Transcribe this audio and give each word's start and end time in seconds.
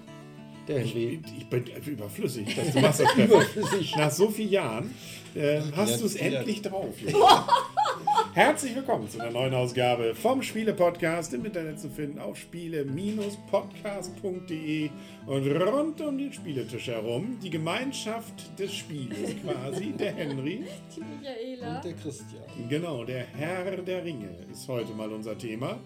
der 0.67 0.79
Henry. 0.79 1.21
Ich, 1.23 1.37
ich 1.37 1.47
bin 1.47 1.65
überflüssig, 1.85 2.55
dass 2.55 2.73
du 2.73 2.79
machst 2.79 3.01
das. 3.01 3.13
Überflüssig. 3.15 3.95
Nach 3.95 4.09
so 4.09 4.31
vielen 4.31 4.49
Jahren 4.49 4.91
äh, 5.35 5.61
hast 5.75 5.91
Ja, 5.91 5.97
du 5.97 6.05
es 6.07 6.15
endlich 6.15 6.63
drauf. 6.63 6.95
Herzlich 8.37 8.75
willkommen 8.75 9.09
zu 9.09 9.19
einer 9.19 9.31
neuen 9.31 9.55
Ausgabe 9.55 10.13
vom 10.13 10.43
Spiele-Podcast 10.43 11.33
im 11.33 11.43
Internet 11.43 11.79
zu 11.79 11.89
finden 11.89 12.19
auf 12.19 12.37
spiele-podcast.de 12.37 14.91
und 15.25 15.47
rund 15.47 15.99
um 16.01 16.19
den 16.19 16.31
Spieletisch 16.31 16.85
herum 16.85 17.39
die 17.41 17.49
Gemeinschaft 17.49 18.59
des 18.59 18.75
Spieles 18.75 19.35
quasi, 19.43 19.91
der 19.93 20.13
Henry. 20.13 20.65
Die 20.95 21.01
Michaela. 21.01 21.77
Und 21.77 21.83
der 21.83 21.93
Christian. 21.93 22.43
Genau, 22.69 23.03
der 23.03 23.25
Herr 23.25 23.75
der 23.77 24.05
Ringe 24.05 24.29
ist 24.51 24.67
heute 24.67 24.93
mal 24.93 25.11
unser 25.11 25.35
Thema. 25.35 25.79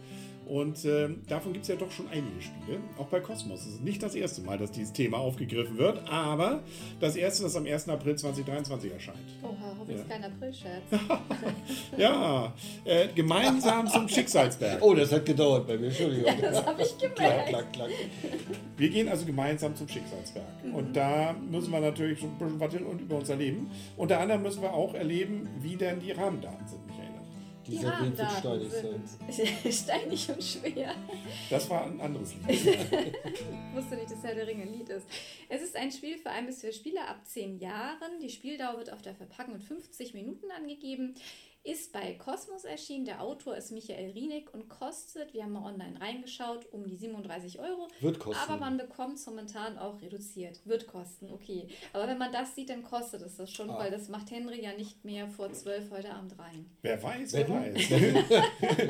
Und 0.46 0.84
ähm, 0.86 1.22
davon 1.28 1.54
gibt 1.54 1.64
es 1.64 1.70
ja 1.70 1.76
doch 1.76 1.90
schon 1.92 2.08
einige 2.10 2.42
Spiele. 2.42 2.80
Auch 2.98 3.08
bei 3.08 3.20
Cosmos. 3.20 3.62
Es 3.62 3.74
ist 3.76 3.84
nicht 3.84 4.04
das 4.04 4.16
erste 4.16 4.42
Mal, 4.42 4.58
dass 4.58 4.72
dieses 4.72 4.92
Thema 4.92 5.18
aufgegriffen 5.18 5.78
wird, 5.78 6.02
aber 6.10 6.64
das 7.00 7.16
erste, 7.16 7.44
das 7.44 7.56
am 7.56 7.66
1. 7.66 7.88
April 7.90 8.16
2023 8.16 8.92
erscheint. 8.92 9.18
Oha, 9.44 9.76
hoffentlich 9.80 10.08
kein 10.08 10.24
Aprilscherz. 10.24 10.84
Ja, 11.98 12.54
äh, 12.86 13.08
gemeinsam 13.14 13.88
zum 13.88 14.08
Schicksalsberg. 14.08 14.82
Oh, 14.82 14.94
das 14.94 15.12
hat 15.12 15.26
gedauert 15.26 15.68
bei 15.68 15.78
mir, 15.78 15.88
Entschuldigung. 15.88 16.34
Das 16.42 16.66
habe 16.66 16.82
ich 16.82 16.98
Klack, 16.98 17.16
gemerkt. 17.16 17.50
klack, 17.50 17.74
klack. 17.74 17.90
Wir 18.78 18.90
gehen 18.90 19.08
also 19.10 19.26
gemeinsam 19.26 19.76
zum 19.76 19.88
Schicksalsberg. 19.88 20.46
Und 20.74 20.96
da 20.96 21.34
müssen 21.50 21.72
wir 21.72 21.80
natürlich 21.80 22.20
so 22.20 22.28
ein 22.28 22.38
bisschen 22.38 22.60
was 22.60 22.74
hin 22.74 22.86
und 22.86 23.02
über 23.02 23.18
uns 23.18 23.30
erleben. 23.30 23.70
Unter 23.98 24.20
anderem 24.20 24.42
müssen 24.44 24.62
wir 24.62 24.74
auch 24.74 24.94
erleben, 24.94 25.48
wie 25.60 25.76
denn 25.76 26.00
die 26.00 26.12
Rahmendaten 26.12 26.68
sind, 26.68 26.82
Die 27.68 27.74
Wind 27.74 27.84
wird 27.84 27.94
Rahmendaten 27.94 28.40
steinig 28.40 28.72
sein. 28.72 29.04
sind 29.64 29.74
steinig 29.74 30.30
und 30.30 30.44
schwer. 30.44 30.96
Das 31.50 31.70
war 31.70 31.86
ein 31.86 32.02
anderes 32.02 32.34
Lied. 32.36 32.48
Ich 33.72 33.78
wusste 33.78 33.96
nicht, 33.96 34.12
dass 34.12 34.24
Herr 34.24 34.36
der 34.36 34.48
Ringe 34.48 34.64
ein 34.64 34.74
Lied 34.74 34.90
ist. 34.90 35.08
Es 35.48 35.61
ist 35.72 35.78
ein 35.78 35.92
Spiel 35.92 36.18
für 36.18 36.30
ein 36.30 36.46
bis 36.46 36.62
vier 36.62 36.74
Spieler 36.74 37.08
ab 37.08 37.26
10 37.26 37.58
Jahren. 37.60 38.20
Die 38.22 38.30
Spieldauer 38.30 38.78
wird 38.78 38.92
auf 38.92 39.02
der 39.02 39.16
Verpackung 39.16 39.54
mit 39.54 39.64
50 39.64 40.14
Minuten 40.14 40.52
angegeben. 40.52 41.16
Ist 41.64 41.94
bei 41.94 42.14
Cosmos 42.16 42.64
erschienen. 42.66 43.06
Der 43.06 43.22
Autor 43.22 43.56
ist 43.56 43.72
Michael 43.72 44.10
Rienig 44.12 44.52
und 44.52 44.68
kostet, 44.68 45.34
wir 45.36 45.44
haben 45.44 45.52
mal 45.54 45.64
online 45.72 46.02
reingeschaut, 46.02 46.66
um 46.74 46.88
die 46.88 46.96
37 46.98 47.60
Euro. 47.60 47.88
Wird 48.00 48.18
kosten. 48.20 48.42
Aber 48.50 48.60
man 48.60 48.78
bekommt 48.78 49.14
es 49.20 49.26
momentan 49.28 49.78
auch 49.78 50.02
reduziert. 50.02 50.60
Wird 50.66 50.88
kosten, 50.88 51.32
okay. 51.32 51.68
Aber 51.94 52.08
wenn 52.08 52.18
man 52.18 52.32
das 52.34 52.56
sieht, 52.56 52.70
dann 52.72 52.82
kostet 52.84 53.22
es 53.22 53.38
das 53.38 53.52
schon, 53.52 53.70
Ah. 53.70 53.78
weil 53.78 53.92
das 53.92 54.10
macht 54.10 54.32
Henry 54.32 54.62
ja 54.64 54.74
nicht 54.74 55.06
mehr 55.06 55.28
vor 55.30 55.54
12 55.54 55.92
heute 55.92 56.12
Abend 56.14 56.38
rein. 56.40 56.66
Wer 56.82 57.02
weiß, 57.02 57.32
wer 57.34 57.48
Wetten? 57.48 57.76
weiß. 57.76 58.44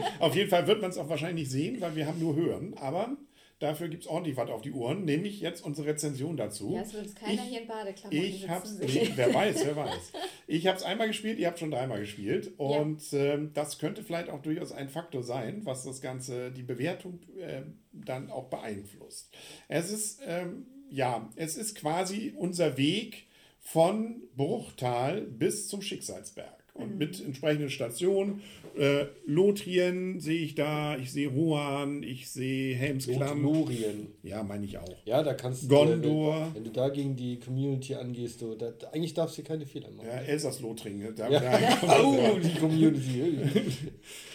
auf 0.19 0.33
jeden 0.35 0.49
Fall 0.49 0.65
wird 0.65 0.81
man 0.81 0.91
es 0.91 0.97
auch 0.97 1.09
wahrscheinlich 1.09 1.43
nicht 1.47 1.51
sehen, 1.51 1.81
weil 1.81 1.95
wir 1.97 2.07
haben 2.07 2.19
nur 2.19 2.35
hören. 2.35 2.73
Aber 2.79 3.17
dafür 3.61 3.87
gibt 3.89 4.03
es 4.03 4.09
ordentlich 4.09 4.35
was 4.37 4.49
auf 4.49 4.61
die 4.61 4.71
Ohren, 4.71 5.05
nämlich 5.05 5.39
jetzt 5.39 5.63
unsere 5.63 5.87
Rezension 5.87 6.35
dazu. 6.37 6.73
Ja, 6.75 6.81
es 6.81 6.93
wird 6.93 7.15
keiner 7.15 7.33
Ich- 7.33 7.49
hier 7.49 7.61
in 7.61 7.67
Badeklamotten 7.67 8.19
Ich 8.19 8.49
hab's, 8.49 8.77
nee, 8.79 9.11
wer 9.15 9.33
weiß, 9.33 9.65
wer 9.65 9.75
weiß. 9.85 10.11
Ich 10.47 10.67
habe 10.67 10.77
es 10.77 10.83
einmal 10.83 11.07
gespielt, 11.07 11.39
ihr 11.39 11.47
habt 11.47 11.59
schon 11.59 11.71
dreimal 11.71 11.99
gespielt. 11.99 12.51
Und 12.57 13.01
ähm, 13.13 13.51
das 13.53 13.77
könnte 13.79 14.03
vielleicht 14.03 14.29
auch 14.29 14.41
durchaus 14.41 14.71
ein 14.71 14.89
Faktor 14.89 15.23
sein, 15.23 15.61
was 15.65 15.83
das 15.83 16.01
Ganze, 16.01 16.51
die 16.51 16.63
Bewertung 16.63 17.19
ähm, 17.39 17.79
dann 17.93 18.29
auch 18.29 18.49
beeinflusst. 18.49 19.29
Es 19.67 19.91
ist, 19.91 20.19
ähm, 20.25 20.65
ja, 20.89 21.29
es 21.35 21.55
ist 21.57 21.75
quasi 21.75 22.33
unser 22.35 22.77
Weg 22.77 23.27
von 23.59 24.21
Bruchtal 24.35 25.21
bis 25.21 25.67
zum 25.67 25.81
Schicksalsberg. 25.81 26.60
Mhm. 26.75 26.81
Und 26.83 26.97
mit 26.97 27.23
entsprechenden 27.25 27.69
Stationen. 27.69 28.41
Äh, 28.77 29.05
Lothringen 29.25 30.21
sehe 30.21 30.41
ich 30.43 30.55
da, 30.55 30.95
ich 30.97 31.11
sehe 31.11 31.27
Rohan, 31.27 32.03
ich 32.03 32.29
sehe 32.29 32.73
Helmsklamm. 32.75 33.43
Lothlorien. 33.43 34.07
Ja, 34.23 34.43
meine 34.43 34.63
ich 34.65 34.77
auch. 34.77 34.95
Ja, 35.05 35.21
da 35.23 35.33
kannst 35.33 35.63
du. 35.63 35.67
Gondor. 35.67 36.47
Wenn, 36.47 36.55
wenn 36.55 36.63
du 36.63 36.69
da 36.71 36.87
gegen 36.87 37.15
die 37.17 37.37
Community 37.37 37.95
angehst, 37.95 38.41
du, 38.41 38.55
da, 38.55 38.71
eigentlich 38.93 39.13
darfst 39.13 39.37
du 39.37 39.43
keine 39.43 39.65
Fehler 39.65 39.91
machen. 39.91 40.07
Ja, 40.07 40.21
Elsass-Lothringen. 40.21 41.13
Da, 41.15 41.29
Ja. 41.29 41.39
da- 41.41 42.01
Oh, 42.03 42.37
die 42.41 42.57
Community. 42.59 43.33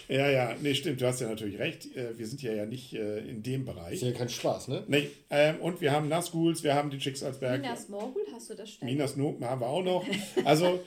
Ja, 0.09 0.31
ja, 0.31 0.55
nee, 0.61 0.75
stimmt, 0.75 1.01
du 1.01 1.07
hast 1.07 1.21
ja 1.21 1.29
natürlich 1.29 1.59
recht. 1.59 1.95
Äh, 1.97 2.17
Wir 2.19 2.27
sind 2.27 2.43
ja, 2.43 2.53
ja 2.53 2.67
nicht 2.67 2.95
äh, 2.95 3.19
in 3.19 3.43
dem 3.43 3.65
Bereich. 3.65 3.95
Ist 3.95 4.03
ja 4.03 4.13
kein 4.13 4.29
Spaß, 4.29 4.69
ne? 4.69 4.85
Nee, 4.87 5.11
ähm, 5.31 5.57
und 5.61 5.81
wir 5.81 5.93
haben 5.93 6.09
Nazguls, 6.09 6.63
wir 6.63 6.75
haben 6.75 6.91
den 6.91 7.01
Schicksalsberg. 7.01 7.61
Minas 7.61 7.89
Morgul, 7.89 8.23
hast 8.33 8.51
du 8.51 8.55
das 8.55 8.71
ständig? 8.71 8.97
Minas 8.97 9.17
Noten 9.17 9.45
haben 9.45 9.61
wir 9.61 9.69
auch 9.69 9.83
noch. 9.83 10.05
Also, 10.45 10.81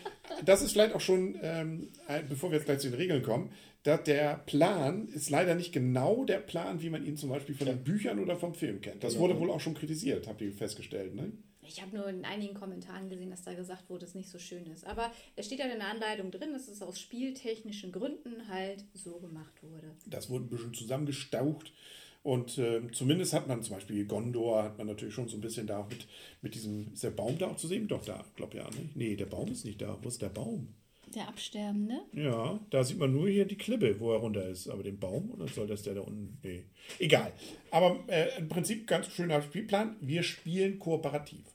das 0.45 0.61
ist 0.61 0.71
vielleicht 0.73 0.95
auch 0.95 1.01
schon, 1.01 1.37
ähm, 1.41 1.89
bevor 2.29 2.51
wir 2.51 2.57
jetzt 2.57 2.65
gleich 2.65 2.79
zu 2.79 2.89
den 2.89 2.97
Regeln 2.97 3.23
kommen, 3.23 3.51
dass 3.83 4.03
der 4.03 4.41
Plan 4.45 5.07
ist 5.07 5.29
leider 5.29 5.55
nicht 5.55 5.71
genau 5.71 6.25
der 6.25 6.39
Plan, 6.39 6.81
wie 6.81 6.89
man 6.89 7.05
ihn 7.05 7.17
zum 7.17 7.29
Beispiel 7.29 7.55
von 7.55 7.67
den 7.67 7.83
Büchern 7.83 8.19
oder 8.19 8.35
vom 8.35 8.53
Film 8.53 8.81
kennt. 8.81 9.03
Das 9.03 9.17
wurde 9.17 9.39
wohl 9.39 9.49
auch 9.49 9.61
schon 9.61 9.73
kritisiert, 9.73 10.27
habt 10.27 10.41
ihr 10.41 10.51
festgestellt, 10.51 11.15
ne? 11.15 11.31
Ich 11.69 11.81
habe 11.83 11.95
nur 11.95 12.07
in 12.07 12.25
einigen 12.25 12.55
Kommentaren 12.55 13.09
gesehen, 13.09 13.29
dass 13.29 13.43
da 13.43 13.53
gesagt 13.53 13.89
wurde, 13.89 14.05
es 14.05 14.15
nicht 14.15 14.29
so 14.29 14.39
schön 14.39 14.65
ist. 14.65 14.87
Aber 14.87 15.11
es 15.35 15.45
steht 15.45 15.59
ja 15.59 15.65
in 15.65 15.77
der 15.77 15.87
Anleitung 15.87 16.31
drin, 16.31 16.51
dass 16.51 16.67
es 16.67 16.81
aus 16.81 16.99
spieltechnischen 16.99 17.91
Gründen 17.91 18.47
halt 18.47 18.85
so 18.93 19.19
gemacht 19.19 19.61
wurde. 19.61 19.95
Das 20.07 20.29
wurde 20.29 20.45
ein 20.45 20.49
bisschen 20.49 20.73
zusammengestaucht. 20.73 21.71
Und 22.23 22.57
ähm, 22.57 22.91
zumindest 22.91 23.33
hat 23.33 23.47
man 23.47 23.61
zum 23.61 23.75
Beispiel 23.75 24.05
Gondor, 24.05 24.63
hat 24.63 24.77
man 24.79 24.87
natürlich 24.87 25.13
schon 25.13 25.29
so 25.29 25.37
ein 25.37 25.41
bisschen 25.41 25.67
da 25.67 25.85
mit, 25.89 26.07
mit 26.41 26.55
diesem, 26.55 26.91
ist 26.91 27.03
der 27.03 27.11
Baum 27.11 27.37
da 27.37 27.47
auch 27.47 27.55
zu 27.55 27.67
sehen? 27.67 27.87
Doch, 27.87 28.03
da, 28.03 28.25
glaub 28.35 28.53
ja, 28.55 28.63
ne? 28.63 28.89
Nee, 28.95 29.15
der 29.15 29.27
Baum 29.27 29.51
ist 29.51 29.63
nicht 29.63 29.81
da. 29.81 29.97
Wo 30.01 30.09
ist 30.09 30.21
der 30.21 30.29
Baum? 30.29 30.73
Der 31.15 31.27
Absterbende? 31.27 32.01
Ja, 32.13 32.59
da 32.71 32.83
sieht 32.83 32.97
man 32.97 33.11
nur 33.11 33.29
hier 33.29 33.45
die 33.45 33.57
Klippe, 33.57 33.99
wo 33.99 34.11
er 34.11 34.19
runter 34.19 34.47
ist. 34.47 34.67
Aber 34.67 34.83
den 34.83 34.99
Baum, 34.99 35.31
oder 35.31 35.47
soll 35.47 35.67
das 35.67 35.83
der 35.83 35.95
da 35.95 36.01
unten? 36.01 36.39
Nee. 36.43 36.63
Egal. 36.97 37.31
Aber 37.71 38.03
äh, 38.07 38.37
im 38.37 38.49
Prinzip 38.49 38.87
ganz 38.87 39.07
schöner 39.07 39.41
Spielplan. 39.41 39.95
Wir 40.01 40.23
spielen 40.23 40.77
kooperativ. 40.77 41.45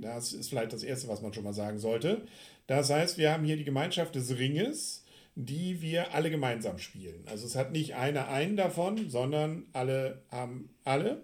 Das 0.00 0.32
ist 0.32 0.48
vielleicht 0.48 0.72
das 0.72 0.82
Erste, 0.82 1.08
was 1.08 1.22
man 1.22 1.32
schon 1.32 1.44
mal 1.44 1.52
sagen 1.52 1.78
sollte. 1.78 2.22
Das 2.66 2.90
heißt, 2.90 3.18
wir 3.18 3.32
haben 3.32 3.44
hier 3.44 3.56
die 3.56 3.64
Gemeinschaft 3.64 4.14
des 4.14 4.38
Ringes, 4.38 5.04
die 5.34 5.80
wir 5.80 6.14
alle 6.14 6.30
gemeinsam 6.30 6.78
spielen. 6.78 7.22
Also 7.26 7.46
es 7.46 7.56
hat 7.56 7.72
nicht 7.72 7.94
einer 7.94 8.28
einen 8.28 8.56
davon, 8.56 9.08
sondern 9.08 9.66
alle 9.72 10.22
haben 10.30 10.70
alle. 10.84 11.22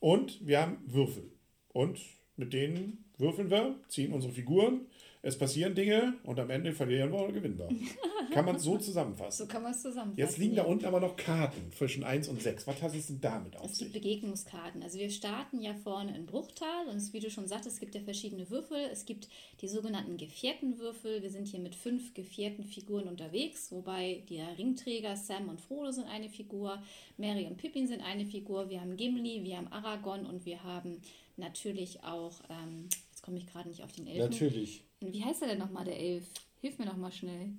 Und 0.00 0.46
wir 0.46 0.60
haben 0.60 0.78
Würfel. 0.86 1.30
Und 1.68 2.00
mit 2.36 2.52
denen 2.52 3.04
würfeln 3.18 3.50
wir, 3.50 3.76
ziehen 3.88 4.12
unsere 4.12 4.32
Figuren. 4.32 4.86
Es 5.24 5.38
passieren 5.38 5.76
Dinge 5.76 6.14
und 6.24 6.40
am 6.40 6.50
Ende 6.50 6.72
verlieren 6.72 7.12
wir 7.12 7.20
oder 7.20 7.32
gewinnen 7.32 7.56
wir. 7.56 7.68
Kann 8.34 8.44
man 8.44 8.58
so 8.58 8.76
zusammenfassen. 8.76 9.46
So 9.46 9.52
kann 9.52 9.62
man 9.62 9.72
es 9.72 9.82
zusammenfassen. 9.82 10.18
Jetzt 10.18 10.38
liegen 10.38 10.56
da 10.56 10.62
ja. 10.62 10.68
unten 10.68 10.86
aber 10.86 11.00
noch 11.00 11.16
Karten 11.16 11.70
zwischen 11.70 12.02
1 12.02 12.28
und 12.28 12.40
6. 12.40 12.66
Was 12.66 12.80
hat 12.80 12.94
es 12.94 13.08
denn 13.08 13.20
damit 13.20 13.56
auf 13.56 13.70
Es 13.70 13.78
gibt 13.78 13.92
sich? 13.92 14.02
Begegnungskarten. 14.02 14.82
Also 14.82 14.98
wir 14.98 15.10
starten 15.10 15.60
ja 15.60 15.74
vorne 15.74 16.16
in 16.16 16.24
Bruchtal 16.24 16.88
und 16.88 16.96
es, 16.96 17.12
wie 17.12 17.20
du 17.20 17.30
schon 17.30 17.46
sagtest, 17.46 17.74
es 17.74 17.80
gibt 17.80 17.94
ja 17.94 18.00
verschiedene 18.00 18.48
Würfel. 18.48 18.78
Es 18.90 19.04
gibt 19.04 19.28
die 19.60 19.68
sogenannten 19.68 20.16
gefährten 20.16 20.78
Würfel. 20.78 21.22
Wir 21.22 21.30
sind 21.30 21.46
hier 21.46 21.60
mit 21.60 21.74
fünf 21.74 22.14
gefährten 22.14 22.64
Figuren 22.64 23.06
unterwegs, 23.06 23.70
wobei 23.70 24.24
der 24.30 24.58
Ringträger 24.58 25.14
Sam 25.16 25.50
und 25.50 25.60
Frodo 25.60 25.92
sind 25.92 26.06
eine 26.06 26.30
Figur, 26.30 26.82
Mary 27.18 27.46
und 27.46 27.58
Pippin 27.58 27.86
sind 27.86 28.00
eine 28.00 28.24
Figur, 28.24 28.70
wir 28.70 28.80
haben 28.80 28.96
Gimli, 28.96 29.44
wir 29.44 29.58
haben 29.58 29.68
Aragorn 29.68 30.26
und 30.26 30.46
wir 30.46 30.64
haben 30.64 31.02
natürlich 31.36 32.02
auch, 32.02 32.40
ähm, 32.48 32.88
jetzt 33.10 33.22
komme 33.22 33.36
ich 33.36 33.46
gerade 33.46 33.68
nicht 33.68 33.84
auf 33.84 33.92
den 33.92 34.06
Elfen. 34.06 34.30
Natürlich. 34.30 34.84
Wie 35.10 35.24
heißt 35.24 35.42
er 35.42 35.48
denn 35.48 35.58
nochmal, 35.58 35.84
der 35.84 35.98
Elf? 35.98 36.24
Hilf 36.60 36.78
mir 36.78 36.86
nochmal 36.86 37.10
schnell. 37.12 37.52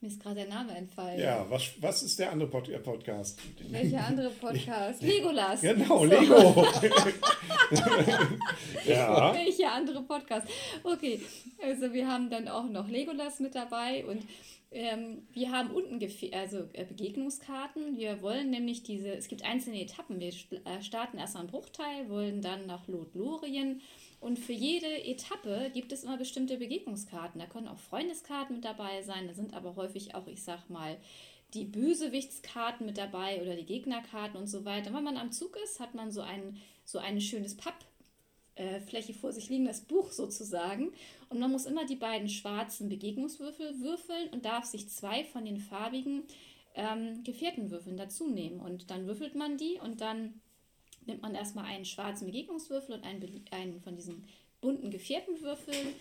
Mir 0.00 0.08
ist 0.08 0.20
gerade 0.20 0.34
der 0.34 0.48
Name 0.48 0.76
entfallen. 0.76 1.20
Ja, 1.20 1.46
was, 1.48 1.70
was 1.80 2.02
ist 2.02 2.18
der 2.18 2.32
andere 2.32 2.50
Pod 2.50 2.68
äh, 2.68 2.78
Podcast? 2.80 3.38
Welcher 3.70 4.04
andere 4.04 4.30
Podcast? 4.30 5.00
Legolas. 5.02 5.60
Genau, 5.60 6.00
So. 6.00 6.04
Lego. 6.06 6.66
ja. 8.84 9.32
Welcher 9.32 9.72
andere 9.72 10.02
Podcast? 10.02 10.48
Okay, 10.82 11.20
also 11.62 11.92
wir 11.92 12.08
haben 12.08 12.28
dann 12.28 12.48
auch 12.48 12.68
noch 12.68 12.88
Legolas 12.88 13.38
mit 13.38 13.54
dabei 13.54 14.04
und 14.04 14.22
ähm, 14.72 15.26
wir 15.32 15.50
haben 15.50 15.70
unten 15.70 15.98
Gefe 15.98 16.30
also 16.32 16.64
äh, 16.72 16.84
Begegnungskarten. 16.84 17.96
Wir 17.96 18.22
wollen 18.22 18.50
nämlich 18.50 18.82
diese, 18.82 19.14
es 19.14 19.28
gibt 19.28 19.44
einzelne 19.44 19.80
Etappen. 19.80 20.20
Wir 20.20 20.32
äh, 20.64 20.82
starten 20.82 21.18
erst 21.18 21.36
am 21.36 21.46
Bruchteil, 21.46 22.08
wollen 22.08 22.42
dann 22.42 22.66
nach 22.66 22.88
Lothlorien 22.88 23.80
und 24.22 24.38
für 24.38 24.52
jede 24.52 25.04
Etappe 25.04 25.72
gibt 25.74 25.90
es 25.90 26.04
immer 26.04 26.16
bestimmte 26.16 26.56
Begegnungskarten. 26.56 27.40
Da 27.40 27.46
können 27.46 27.66
auch 27.66 27.80
Freundeskarten 27.80 28.54
mit 28.54 28.64
dabei 28.64 29.02
sein, 29.02 29.26
da 29.26 29.34
sind 29.34 29.52
aber 29.52 29.74
häufig 29.74 30.14
auch, 30.14 30.28
ich 30.28 30.44
sag 30.44 30.70
mal, 30.70 30.96
die 31.54 31.64
Bösewichtskarten 31.64 32.86
mit 32.86 32.98
dabei 32.98 33.42
oder 33.42 33.56
die 33.56 33.66
Gegnerkarten 33.66 34.38
und 34.38 34.46
so 34.46 34.64
weiter. 34.64 34.94
Wenn 34.94 35.02
man 35.02 35.16
am 35.16 35.32
Zug 35.32 35.58
ist, 35.64 35.80
hat 35.80 35.96
man 35.96 36.12
so 36.12 36.20
ein, 36.20 36.56
so 36.84 37.00
ein 37.00 37.20
schönes 37.20 37.56
Papp, 37.56 37.84
äh, 38.54 38.80
vor 39.12 39.32
sich 39.32 39.48
liegen, 39.48 39.64
das 39.64 39.80
Buch 39.80 40.12
sozusagen. 40.12 40.92
Und 41.32 41.40
man 41.40 41.50
muss 41.50 41.66
immer 41.66 41.86
die 41.86 41.96
beiden 41.96 42.28
schwarzen 42.28 42.88
Begegnungswürfel 42.88 43.80
würfeln 43.80 44.28
und 44.30 44.44
darf 44.44 44.66
sich 44.66 44.88
zwei 44.90 45.24
von 45.24 45.44
den 45.46 45.56
farbigen 45.56 46.24
ähm, 46.74 47.24
Gefährtenwürfeln 47.24 47.96
dazu 47.96 48.28
nehmen. 48.28 48.60
Und 48.60 48.90
dann 48.90 49.06
würfelt 49.06 49.34
man 49.34 49.56
die 49.56 49.78
und 49.82 50.02
dann 50.02 50.40
nimmt 51.06 51.22
man 51.22 51.34
erstmal 51.34 51.64
einen 51.64 51.86
schwarzen 51.86 52.26
Begegnungswürfel 52.26 52.94
und 52.94 53.04
einen, 53.04 53.44
einen 53.50 53.80
von 53.80 53.96
diesen 53.96 54.24
bunten 54.60 54.90
gevierten 54.90 55.40
Würfeln, 55.40 55.94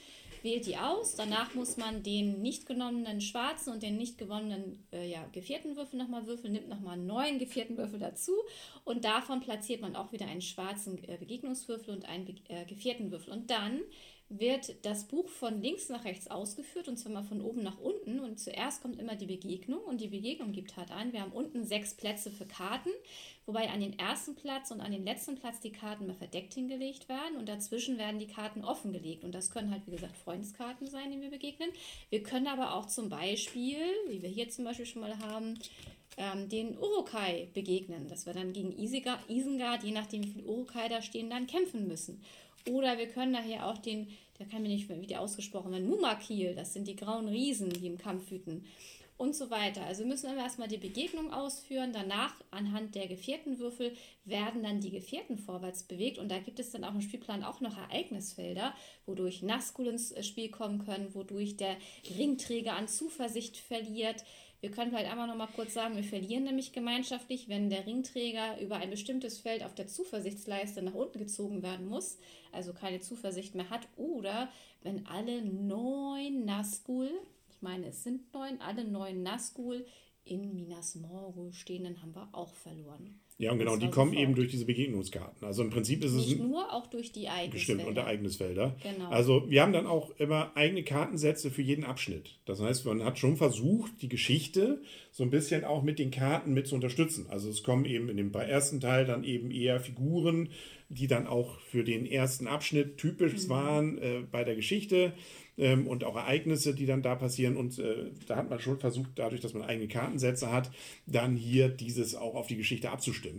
wählt 0.43 0.65
die 0.65 0.77
aus. 0.77 1.15
Danach 1.15 1.53
muss 1.55 1.77
man 1.77 2.03
den 2.03 2.41
nicht 2.41 2.65
genommenen 2.65 3.21
schwarzen 3.21 3.73
und 3.73 3.83
den 3.83 3.97
nicht 3.97 4.17
gewonnenen 4.17 4.85
äh, 4.91 5.09
ja, 5.09 5.25
gevierten 5.31 5.75
Würfel 5.75 5.99
nochmal 5.99 6.25
würfeln, 6.27 6.53
nimmt 6.53 6.69
nochmal 6.69 6.93
einen 6.93 7.05
neuen 7.05 7.39
gevierten 7.39 7.77
Würfel 7.77 7.99
dazu 7.99 8.33
und 8.83 9.05
davon 9.05 9.39
platziert 9.39 9.81
man 9.81 9.95
auch 9.95 10.11
wieder 10.11 10.27
einen 10.27 10.41
schwarzen 10.41 11.03
äh, 11.07 11.17
Begegnungswürfel 11.17 11.93
und 11.93 12.05
einen 12.05 12.39
äh, 12.49 12.65
gevierten 12.65 13.11
Würfel. 13.11 13.33
Und 13.33 13.49
dann 13.49 13.81
wird 14.39 14.85
das 14.85 15.03
Buch 15.05 15.27
von 15.27 15.61
links 15.61 15.89
nach 15.89 16.05
rechts 16.05 16.29
ausgeführt 16.29 16.87
und 16.87 16.97
zwar 16.97 17.11
mal 17.11 17.23
von 17.23 17.41
oben 17.41 17.63
nach 17.63 17.79
unten. 17.79 18.19
Und 18.19 18.39
zuerst 18.39 18.81
kommt 18.81 18.99
immer 18.99 19.15
die 19.15 19.25
Begegnung 19.25 19.81
und 19.81 19.99
die 19.99 20.07
Begegnung 20.07 20.53
gibt 20.53 20.77
halt 20.77 20.91
an. 20.91 21.11
Wir 21.11 21.21
haben 21.21 21.33
unten 21.33 21.65
sechs 21.65 21.93
Plätze 21.93 22.31
für 22.31 22.45
Karten, 22.45 22.89
wobei 23.45 23.69
an 23.69 23.81
den 23.81 23.99
ersten 23.99 24.35
Platz 24.35 24.71
und 24.71 24.79
an 24.79 24.91
den 24.91 25.03
letzten 25.03 25.35
Platz 25.35 25.59
die 25.59 25.71
Karten 25.71 26.07
mal 26.07 26.15
verdeckt 26.15 26.53
hingelegt 26.53 27.09
werden 27.09 27.37
und 27.37 27.49
dazwischen 27.49 27.97
werden 27.97 28.19
die 28.19 28.27
Karten 28.27 28.63
offengelegt. 28.63 29.23
Und 29.23 29.35
das 29.35 29.51
können 29.51 29.71
halt, 29.71 29.85
wie 29.85 29.91
gesagt, 29.91 30.17
Freundeskarten 30.17 30.87
sein, 30.87 31.11
denen 31.11 31.21
wir 31.21 31.31
begegnen. 31.31 31.69
Wir 32.09 32.23
können 32.23 32.47
aber 32.47 32.75
auch 32.75 32.85
zum 32.85 33.09
Beispiel, 33.09 33.79
wie 34.07 34.21
wir 34.21 34.29
hier 34.29 34.49
zum 34.49 34.63
Beispiel 34.63 34.85
schon 34.85 35.01
mal 35.01 35.17
haben, 35.19 35.59
ähm, 36.17 36.49
den 36.49 36.77
Urukai 36.77 37.49
begegnen, 37.53 38.07
dass 38.07 38.25
wir 38.25 38.33
dann 38.33 38.53
gegen 38.53 38.71
Isengard, 38.77 39.83
je 39.83 39.91
nachdem 39.91 40.23
wie 40.23 40.29
viele 40.29 40.45
Urukai 40.45 40.89
da 40.89 41.01
stehen, 41.01 41.29
dann 41.29 41.47
kämpfen 41.47 41.87
müssen. 41.87 42.21
Oder 42.69 42.97
wir 42.97 43.07
können 43.07 43.33
daher 43.33 43.67
auch 43.67 43.77
den, 43.77 44.07
der 44.39 44.47
kann 44.47 44.61
mir 44.61 44.69
nicht 44.69 44.89
mehr 44.89 45.01
wieder 45.01 45.21
ausgesprochen 45.21 45.71
werden, 45.71 45.89
Mumakil, 45.89 46.55
das 46.55 46.73
sind 46.73 46.87
die 46.87 46.95
grauen 46.95 47.27
Riesen, 47.27 47.69
die 47.69 47.87
im 47.87 47.97
Kampf 47.97 48.31
wüten. 48.31 48.65
Und 49.17 49.35
so 49.35 49.51
weiter. 49.51 49.85
Also 49.85 50.03
müssen 50.03 50.35
wir 50.35 50.41
erstmal 50.41 50.67
die 50.67 50.79
Begegnung 50.79 51.31
ausführen. 51.31 51.93
Danach, 51.93 52.33
anhand 52.49 52.95
der 52.95 53.07
gevierten 53.07 53.59
Würfel, 53.59 53.93
werden 54.25 54.63
dann 54.63 54.81
die 54.81 54.89
Gefährten 54.89 55.37
vorwärts 55.37 55.83
bewegt. 55.83 56.17
Und 56.17 56.29
da 56.31 56.39
gibt 56.39 56.59
es 56.59 56.71
dann 56.71 56.83
auch 56.83 56.95
im 56.95 57.01
Spielplan 57.01 57.43
auch 57.43 57.61
noch 57.61 57.77
Ereignisfelder, 57.77 58.73
wodurch 59.05 59.43
Nazgul 59.43 59.85
ins 59.89 60.15
Spiel 60.25 60.49
kommen 60.49 60.83
können, 60.83 61.13
wodurch 61.13 61.55
der 61.55 61.77
Ringträger 62.17 62.73
an 62.73 62.87
Zuversicht 62.87 63.57
verliert, 63.57 64.23
wir 64.61 64.69
können 64.69 64.91
vielleicht 64.91 65.11
einmal 65.11 65.27
noch 65.27 65.35
mal 65.35 65.47
kurz 65.47 65.73
sagen, 65.73 65.95
wir 65.95 66.03
verlieren 66.03 66.43
nämlich 66.43 66.71
gemeinschaftlich, 66.71 67.49
wenn 67.49 67.71
der 67.71 67.87
Ringträger 67.87 68.61
über 68.61 68.77
ein 68.77 68.91
bestimmtes 68.91 69.39
Feld 69.39 69.63
auf 69.63 69.73
der 69.73 69.87
Zuversichtsleiste 69.87 70.83
nach 70.83 70.93
unten 70.93 71.17
gezogen 71.17 71.63
werden 71.63 71.87
muss, 71.87 72.19
also 72.51 72.71
keine 72.71 72.99
Zuversicht 72.99 73.55
mehr 73.55 73.71
hat, 73.71 73.87
oder 73.97 74.51
wenn 74.83 75.07
alle 75.07 75.41
neun 75.41 76.45
Nazgul, 76.45 77.09
ich 77.49 77.61
meine 77.61 77.87
es 77.87 78.03
sind 78.03 78.31
neun, 78.33 78.61
alle 78.61 78.85
neun 78.85 79.23
Nazgul 79.23 79.85
in 80.23 80.53
Minas 80.53 80.93
Morgul 80.93 81.51
stehen, 81.53 81.83
dann 81.83 82.01
haben 82.03 82.13
wir 82.13 82.29
auch 82.31 82.53
verloren. 82.53 83.19
Ja, 83.41 83.51
und 83.51 83.57
genau, 83.57 83.75
die 83.75 83.89
kommen 83.89 84.11
sofort. 84.11 84.23
eben 84.23 84.35
durch 84.35 84.49
diese 84.49 84.65
Begegnungskarten. 84.65 85.47
Also 85.47 85.63
im 85.63 85.71
Prinzip 85.71 86.03
ist 86.03 86.13
Nicht 86.13 86.25
es. 86.25 86.29
Nicht 86.33 86.47
nur, 86.47 86.71
auch 86.71 86.85
durch 86.85 87.11
die 87.11 87.25
Ereignisfelder. 87.25 87.51
Bestimmt, 87.51 87.85
und 87.85 87.97
Ereignisfelder. 87.97 88.75
Genau. 88.83 89.09
Also 89.09 89.49
wir 89.49 89.63
haben 89.63 89.73
dann 89.73 89.87
auch 89.87 90.11
immer 90.19 90.51
eigene 90.55 90.83
Kartensätze 90.83 91.49
für 91.49 91.63
jeden 91.63 91.83
Abschnitt. 91.83 92.37
Das 92.45 92.61
heißt, 92.61 92.85
man 92.85 93.03
hat 93.03 93.17
schon 93.17 93.37
versucht, 93.37 93.99
die 94.03 94.09
Geschichte 94.09 94.81
so 95.11 95.23
ein 95.23 95.31
bisschen 95.31 95.63
auch 95.63 95.81
mit 95.81 95.97
den 95.97 96.11
Karten 96.11 96.53
mit 96.53 96.67
zu 96.67 96.75
unterstützen. 96.75 97.25
Also 97.29 97.49
es 97.49 97.63
kommen 97.63 97.85
eben 97.85 98.09
in 98.09 98.17
dem 98.17 98.31
ersten 98.31 98.79
Teil 98.79 99.05
dann 99.05 99.23
eben 99.23 99.49
eher 99.49 99.79
Figuren, 99.79 100.49
die 100.89 101.07
dann 101.07 101.25
auch 101.25 101.59
für 101.61 101.83
den 101.83 102.05
ersten 102.05 102.47
Abschnitt 102.47 102.97
typisch 102.97 103.33
mhm. 103.45 103.49
waren 103.49 103.97
äh, 103.97 104.23
bei 104.29 104.43
der 104.43 104.55
Geschichte 104.55 105.13
ähm, 105.57 105.87
und 105.87 106.03
auch 106.03 106.15
Ereignisse, 106.15 106.73
die 106.73 106.85
dann 106.85 107.01
da 107.01 107.15
passieren. 107.15 107.55
Und 107.55 107.79
äh, 107.79 108.11
da 108.27 108.35
hat 108.35 108.49
man 108.49 108.59
schon 108.59 108.79
versucht, 108.79 109.11
dadurch, 109.15 109.39
dass 109.39 109.53
man 109.53 109.63
eigene 109.63 109.87
Kartensätze 109.87 110.51
hat, 110.51 110.69
dann 111.05 111.35
hier 111.37 111.69
dieses 111.69 112.15
auch 112.15 112.35
auf 112.35 112.47
die 112.47 112.57
Geschichte 112.57 112.91
abzustimmen. 112.91 113.30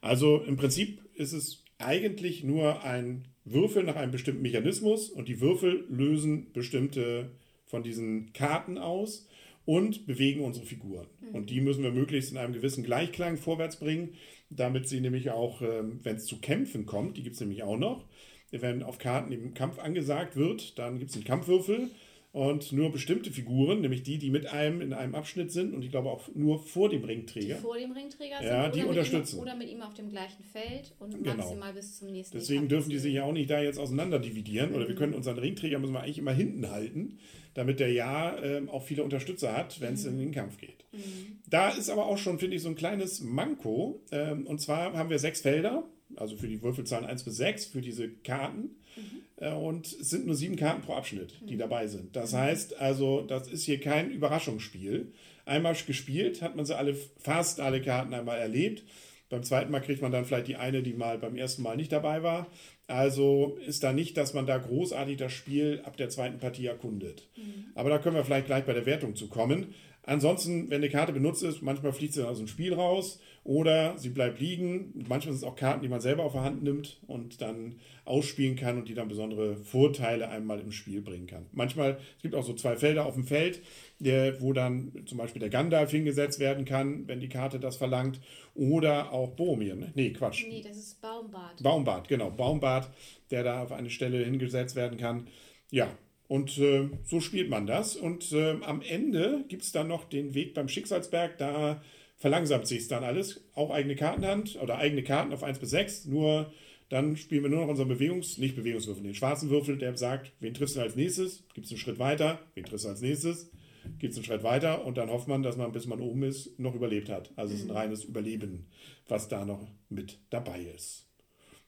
Also 0.00 0.42
im 0.42 0.56
Prinzip 0.56 1.00
ist 1.14 1.32
es 1.32 1.64
eigentlich 1.78 2.44
nur 2.44 2.84
ein 2.84 3.28
Würfel 3.44 3.82
nach 3.84 3.96
einem 3.96 4.12
bestimmten 4.12 4.42
Mechanismus 4.42 5.10
und 5.10 5.28
die 5.28 5.40
Würfel 5.40 5.84
lösen 5.88 6.52
bestimmte 6.52 7.30
von 7.66 7.82
diesen 7.82 8.32
Karten 8.32 8.78
aus 8.78 9.28
und 9.64 10.06
bewegen 10.06 10.40
unsere 10.42 10.66
Figuren. 10.66 11.06
Mhm. 11.20 11.34
Und 11.34 11.50
die 11.50 11.60
müssen 11.60 11.82
wir 11.82 11.90
möglichst 11.90 12.30
in 12.32 12.38
einem 12.38 12.52
gewissen 12.52 12.84
Gleichklang 12.84 13.36
vorwärts 13.36 13.78
bringen, 13.78 14.14
damit 14.50 14.88
sie 14.88 15.00
nämlich 15.00 15.30
auch, 15.30 15.62
ähm, 15.62 16.00
wenn 16.02 16.16
es 16.16 16.26
zu 16.26 16.40
Kämpfen 16.40 16.86
kommt, 16.86 17.16
die 17.16 17.22
gibt 17.22 17.34
es 17.34 17.40
nämlich 17.40 17.62
auch 17.62 17.78
noch, 17.78 18.06
wenn 18.50 18.82
auf 18.82 18.98
Karten 18.98 19.32
im 19.32 19.54
Kampf 19.54 19.78
angesagt 19.78 20.36
wird, 20.36 20.78
dann 20.78 20.98
gibt 20.98 21.10
es 21.10 21.16
einen 21.16 21.24
Kampfwürfel 21.24 21.90
und 22.34 22.72
nur 22.72 22.90
bestimmte 22.90 23.30
Figuren, 23.30 23.80
nämlich 23.80 24.02
die, 24.02 24.18
die 24.18 24.28
mit 24.28 24.52
einem 24.52 24.80
in 24.80 24.92
einem 24.92 25.14
Abschnitt 25.14 25.52
sind 25.52 25.72
und 25.72 25.84
ich 25.84 25.92
glaube 25.92 26.10
auch 26.10 26.28
nur 26.34 26.58
vor 26.58 26.88
dem 26.88 27.04
Ringträger. 27.04 27.54
Die 27.54 27.60
vor 27.60 27.78
dem 27.78 27.92
Ringträger 27.92 28.38
sind. 28.38 28.46
Ja, 28.48 28.68
die 28.68 28.82
unterstützen. 28.82 29.36
Ihm, 29.36 29.42
oder 29.42 29.54
mit 29.54 29.70
ihm 29.70 29.80
auf 29.82 29.94
dem 29.94 30.10
gleichen 30.10 30.42
Feld 30.42 30.94
und 30.98 31.22
genau. 31.22 31.36
maximal 31.36 31.72
bis 31.72 32.00
zum 32.00 32.10
nächsten 32.10 32.36
Deswegen 32.36 32.66
dürfen 32.66 32.90
die 32.90 32.98
sich 32.98 33.14
ja 33.14 33.22
auch 33.22 33.32
nicht 33.32 33.48
da 33.48 33.62
jetzt 33.62 33.78
auseinander 33.78 34.18
dividieren. 34.18 34.70
Mhm. 34.70 34.74
Oder 34.74 34.88
wir 34.88 34.96
mhm. 34.96 34.98
können 34.98 35.14
unseren 35.14 35.38
Ringträger 35.38 35.78
müssen 35.78 35.92
wir 35.92 36.02
eigentlich 36.02 36.18
immer 36.18 36.32
hinten 36.32 36.68
halten, 36.72 37.18
damit 37.54 37.78
der 37.78 37.92
ja 37.92 38.36
äh, 38.36 38.66
auch 38.66 38.82
viele 38.82 39.04
Unterstützer 39.04 39.56
hat, 39.56 39.80
wenn 39.80 39.94
es 39.94 40.02
mhm. 40.02 40.10
in 40.10 40.18
den 40.18 40.32
Kampf 40.32 40.58
geht. 40.58 40.86
Mhm. 40.90 41.38
Da 41.48 41.68
ist 41.68 41.88
aber 41.88 42.06
auch 42.06 42.18
schon, 42.18 42.40
finde 42.40 42.56
ich, 42.56 42.62
so 42.62 42.68
ein 42.68 42.74
kleines 42.74 43.20
Manko. 43.20 44.02
Ähm, 44.10 44.44
und 44.48 44.60
zwar 44.60 44.92
haben 44.94 45.08
wir 45.08 45.20
sechs 45.20 45.42
Felder 45.42 45.84
also 46.16 46.36
für 46.36 46.48
die 46.48 46.62
Würfelzahlen 46.62 47.04
1 47.04 47.24
bis 47.24 47.36
6, 47.36 47.66
für 47.66 47.80
diese 47.80 48.08
Karten. 48.08 48.76
Mhm. 48.96 49.13
Und 49.52 49.86
es 49.86 50.10
sind 50.10 50.26
nur 50.26 50.34
sieben 50.34 50.56
Karten 50.56 50.82
pro 50.82 50.94
Abschnitt, 50.94 51.34
die 51.48 51.54
mhm. 51.54 51.58
dabei 51.58 51.86
sind. 51.86 52.16
Das 52.16 52.32
mhm. 52.32 52.38
heißt 52.38 52.80
also, 52.80 53.22
das 53.22 53.48
ist 53.48 53.64
hier 53.64 53.80
kein 53.80 54.10
Überraschungsspiel. 54.10 55.12
Einmal 55.44 55.74
gespielt, 55.86 56.40
hat 56.40 56.56
man 56.56 56.64
sie 56.64 56.76
alle, 56.76 56.96
fast 57.18 57.60
alle 57.60 57.82
Karten 57.82 58.14
einmal 58.14 58.38
erlebt. 58.38 58.84
Beim 59.28 59.42
zweiten 59.42 59.70
Mal 59.70 59.80
kriegt 59.80 60.00
man 60.00 60.12
dann 60.12 60.24
vielleicht 60.24 60.48
die 60.48 60.56
eine, 60.56 60.82
die 60.82 60.92
mal 60.92 61.18
beim 61.18 61.36
ersten 61.36 61.62
Mal 61.62 61.76
nicht 61.76 61.92
dabei 61.92 62.22
war. 62.22 62.46
Also 62.86 63.58
ist 63.66 63.82
da 63.82 63.92
nicht, 63.92 64.16
dass 64.16 64.34
man 64.34 64.46
da 64.46 64.58
großartig 64.58 65.16
das 65.16 65.32
Spiel 65.32 65.82
ab 65.84 65.96
der 65.96 66.10
zweiten 66.10 66.38
Partie 66.38 66.66
erkundet. 66.66 67.28
Mhm. 67.36 67.66
Aber 67.74 67.90
da 67.90 67.98
können 67.98 68.16
wir 68.16 68.24
vielleicht 68.24 68.46
gleich 68.46 68.64
bei 68.64 68.74
der 68.74 68.86
Wertung 68.86 69.16
zu 69.16 69.28
kommen. 69.28 69.74
Ansonsten, 70.02 70.68
wenn 70.68 70.82
eine 70.82 70.90
Karte 70.90 71.12
benutzt 71.12 71.42
ist, 71.42 71.62
manchmal 71.62 71.92
fliegt 71.92 72.12
sie 72.12 72.26
aus 72.26 72.38
dem 72.38 72.46
Spiel 72.46 72.74
raus 72.74 73.20
oder 73.44 73.98
sie 73.98 74.08
bleibt 74.08 74.40
liegen. 74.40 75.04
Manchmal 75.06 75.34
sind 75.34 75.36
es 75.36 75.44
auch 75.44 75.54
Karten, 75.54 75.82
die 75.82 75.88
man 75.88 76.00
selber 76.00 76.24
auf 76.24 76.32
der 76.32 76.42
Hand 76.42 76.62
nimmt 76.62 76.98
und 77.06 77.42
dann 77.42 77.78
ausspielen 78.06 78.56
kann 78.56 78.78
und 78.78 78.88
die 78.88 78.94
dann 78.94 79.08
besondere 79.08 79.56
Vorteile 79.56 80.30
einmal 80.30 80.60
im 80.60 80.72
Spiel 80.72 81.02
bringen 81.02 81.26
kann. 81.26 81.44
Manchmal, 81.52 81.98
es 82.16 82.22
gibt 82.22 82.34
auch 82.34 82.44
so 82.44 82.54
zwei 82.54 82.76
Felder 82.76 83.04
auf 83.04 83.14
dem 83.14 83.24
Feld, 83.24 83.62
der, 84.00 84.40
wo 84.40 84.54
dann 84.54 85.04
zum 85.04 85.18
Beispiel 85.18 85.40
der 85.40 85.50
Gandalf 85.50 85.90
hingesetzt 85.90 86.40
werden 86.40 86.64
kann, 86.64 87.06
wenn 87.06 87.20
die 87.20 87.28
Karte 87.28 87.60
das 87.60 87.76
verlangt. 87.76 88.18
Oder 88.54 89.12
auch 89.12 89.32
Boromir. 89.32 89.74
Ne? 89.74 89.92
Nee, 89.94 90.10
Quatsch. 90.10 90.46
Nee, 90.48 90.62
das 90.62 90.78
ist 90.78 91.00
Baumbart. 91.02 91.62
Baumbart, 91.62 92.08
genau. 92.08 92.30
Baumbart, 92.30 92.88
der 93.30 93.42
da 93.42 93.62
auf 93.62 93.72
eine 93.72 93.90
Stelle 93.90 94.24
hingesetzt 94.24 94.74
werden 94.74 94.96
kann. 94.96 95.26
Ja, 95.70 95.90
und 96.28 96.56
äh, 96.58 96.88
so 97.04 97.20
spielt 97.20 97.50
man 97.50 97.66
das. 97.66 97.96
Und 97.96 98.32
äh, 98.32 98.56
am 98.62 98.80
Ende 98.80 99.44
gibt 99.48 99.64
es 99.64 99.72
dann 99.72 99.88
noch 99.88 100.04
den 100.04 100.34
Weg 100.34 100.54
beim 100.54 100.68
Schicksalsberg. 100.68 101.36
Da 101.36 101.82
verlangsamt 102.24 102.66
sich 102.66 102.88
dann 102.88 103.04
alles. 103.04 103.44
Auch 103.52 103.70
eigene 103.70 103.96
Kartenhand 103.96 104.58
oder 104.62 104.78
eigene 104.78 105.02
Karten 105.02 105.34
auf 105.34 105.42
1 105.42 105.58
bis 105.58 105.68
6. 105.68 106.06
Nur 106.06 106.50
dann 106.88 107.18
spielen 107.18 107.42
wir 107.42 107.50
nur 107.50 107.60
noch 107.60 107.68
unseren 107.68 107.90
Bewegungs-, 107.90 108.38
nicht 108.38 108.56
Bewegungswürfel, 108.56 109.02
den 109.02 109.14
schwarzen 109.14 109.50
Würfel, 109.50 109.76
der 109.76 109.94
sagt, 109.98 110.32
wen 110.40 110.54
triffst 110.54 110.74
du 110.74 110.80
als 110.80 110.96
nächstes? 110.96 111.44
Gibt 111.52 111.66
es 111.66 111.72
einen 111.72 111.80
Schritt 111.80 111.98
weiter? 111.98 112.38
Wen 112.54 112.64
triffst 112.64 112.86
du 112.86 112.88
als 112.88 113.02
nächstes? 113.02 113.50
Gibt 113.98 114.12
es 114.12 114.16
einen 114.16 114.24
Schritt 114.24 114.42
weiter? 114.42 114.86
Und 114.86 114.96
dann 114.96 115.10
hofft 115.10 115.28
man, 115.28 115.42
dass 115.42 115.58
man, 115.58 115.70
bis 115.72 115.86
man 115.86 116.00
oben 116.00 116.22
ist, 116.22 116.58
noch 116.58 116.74
überlebt 116.74 117.10
hat. 117.10 117.30
Also 117.36 117.52
es 117.52 117.60
ist 117.60 117.66
ein 117.66 117.72
mhm. 117.72 117.76
reines 117.76 118.04
Überleben, 118.04 118.68
was 119.06 119.28
da 119.28 119.44
noch 119.44 119.68
mit 119.90 120.18
dabei 120.30 120.62
ist. 120.74 121.06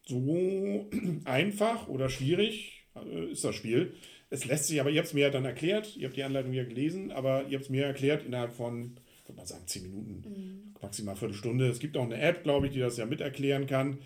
So 0.07 0.87
einfach 1.27 1.87
oder 1.87 2.09
schwierig 2.09 2.87
äh, 2.95 3.31
ist 3.31 3.45
das 3.45 3.55
Spiel. 3.55 3.93
Es 4.31 4.47
lässt 4.47 4.69
sich 4.69 4.81
aber, 4.81 4.89
ihr 4.89 5.01
habt 5.01 5.09
es 5.09 5.13
mir 5.13 5.21
ja 5.21 5.31
dann 5.31 5.45
erklärt, 5.45 5.99
ihr 5.99 6.07
habt 6.07 6.17
die 6.17 6.25
Anleitung 6.25 6.55
ja 6.55 6.65
gelesen, 6.65 7.13
aber 7.13 7.45
ihr 7.47 7.59
habt 7.59 7.65
es 7.65 7.71
mir 7.71 7.85
erklärt 7.85 8.25
innerhalb 8.25 8.55
von, 8.55 8.99
würde 9.29 9.39
mal 9.39 9.47
sagen, 9.47 9.67
zehn 9.67 9.83
Minuten, 9.83 10.25
mhm. 10.29 10.75
maximal 10.81 11.13
eine 11.13 11.19
Viertelstunde. 11.19 11.69
Es 11.69 11.79
gibt 11.79 11.97
auch 11.97 12.05
eine 12.05 12.21
App, 12.21 12.43
glaube 12.43 12.67
ich, 12.67 12.73
die 12.73 12.81
das 12.81 12.97
ja 12.97 13.07
mit 13.07 13.21
erklären 13.21 13.67
kann. 13.67 13.99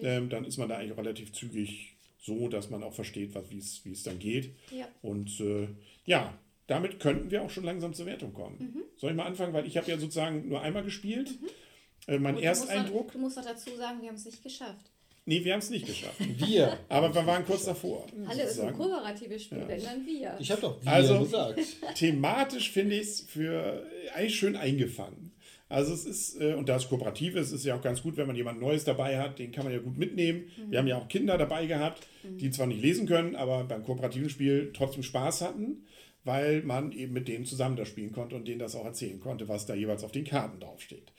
Ähm, 0.00 0.28
dann 0.28 0.44
ist 0.44 0.58
man 0.58 0.68
da 0.68 0.76
eigentlich 0.76 0.92
auch 0.92 0.98
relativ 0.98 1.32
zügig 1.32 1.96
so, 2.20 2.48
dass 2.48 2.70
man 2.70 2.82
auch 2.82 2.94
versteht, 2.94 3.34
wie 3.50 3.92
es 3.92 4.02
dann 4.02 4.18
geht. 4.18 4.54
Ja. 4.70 4.86
Und 5.02 5.40
äh, 5.40 5.68
ja, 6.04 6.36
damit 6.66 7.00
könnten 7.00 7.30
wir 7.30 7.42
auch 7.42 7.50
schon 7.50 7.64
langsam 7.64 7.94
zur 7.94 8.06
Wertung 8.06 8.32
kommen. 8.32 8.58
Mhm. 8.58 8.82
Soll 8.96 9.10
ich 9.10 9.16
mal 9.16 9.26
anfangen, 9.26 9.52
weil 9.52 9.66
ich 9.66 9.76
habe 9.76 9.90
ja 9.90 9.98
sozusagen 9.98 10.48
nur 10.48 10.60
einmal 10.60 10.84
gespielt. 10.84 11.40
Mhm. 11.40 11.48
Äh, 12.06 12.18
mein 12.18 12.38
Ersteindruck. 12.38 13.12
Du 13.12 13.18
musst 13.18 13.36
doch 13.36 13.44
dazu 13.44 13.74
sagen, 13.76 14.00
wir 14.02 14.08
haben 14.08 14.16
es 14.16 14.24
nicht 14.24 14.42
geschafft. 14.42 14.90
Nee, 15.28 15.44
wir 15.44 15.52
haben 15.52 15.58
es 15.58 15.68
nicht 15.68 15.84
geschafft. 15.84 16.16
Wir. 16.38 16.78
Aber 16.88 17.14
wir 17.14 17.26
waren 17.26 17.44
kurz 17.44 17.66
davor. 17.66 18.06
Alle 18.26 18.44
ist 18.44 18.58
ein 18.60 18.72
kooperative 18.72 19.38
Spiel, 19.38 19.58
ja. 19.58 19.68
wenn 19.68 19.82
dann 19.82 20.06
wir. 20.06 20.34
Ich 20.38 20.50
habe 20.50 20.62
doch 20.62 20.82
wir 20.82 20.90
also, 20.90 21.20
gesagt. 21.20 21.60
Thematisch 21.96 22.70
finde 22.70 22.94
ich 22.94 23.02
es 23.02 23.20
für 23.20 23.86
eigentlich 24.14 24.36
schön 24.36 24.56
eingefangen. 24.56 25.32
Also 25.68 25.92
es 25.92 26.06
ist, 26.06 26.40
äh, 26.40 26.54
und 26.54 26.70
da 26.70 26.76
es 26.76 26.88
kooperativ 26.88 27.36
ist, 27.36 27.52
ist 27.52 27.66
ja 27.66 27.76
auch 27.76 27.82
ganz 27.82 28.02
gut, 28.02 28.16
wenn 28.16 28.26
man 28.26 28.36
jemand 28.36 28.58
Neues 28.58 28.84
dabei 28.84 29.18
hat, 29.18 29.38
den 29.38 29.52
kann 29.52 29.64
man 29.64 29.74
ja 29.74 29.80
gut 29.80 29.98
mitnehmen. 29.98 30.44
Mhm. 30.56 30.70
Wir 30.70 30.78
haben 30.78 30.86
ja 30.86 30.96
auch 30.96 31.08
Kinder 31.08 31.36
dabei 31.36 31.66
gehabt, 31.66 32.06
die 32.22 32.50
zwar 32.50 32.66
nicht 32.66 32.80
lesen 32.80 33.06
können, 33.06 33.36
aber 33.36 33.64
beim 33.64 33.84
kooperativen 33.84 34.30
Spiel 34.30 34.70
trotzdem 34.72 35.02
Spaß 35.02 35.42
hatten 35.42 35.84
weil 36.24 36.62
man 36.62 36.92
eben 36.92 37.12
mit 37.12 37.28
denen 37.28 37.44
zusammen 37.44 37.76
das 37.76 37.88
spielen 37.88 38.12
konnte 38.12 38.36
und 38.36 38.46
denen 38.46 38.58
das 38.58 38.74
auch 38.74 38.84
erzählen 38.84 39.20
konnte, 39.20 39.48
was 39.48 39.66
da 39.66 39.74
jeweils 39.74 40.04
auf 40.04 40.12
den 40.12 40.24
Karten 40.24 40.60
draufsteht. 40.60 41.12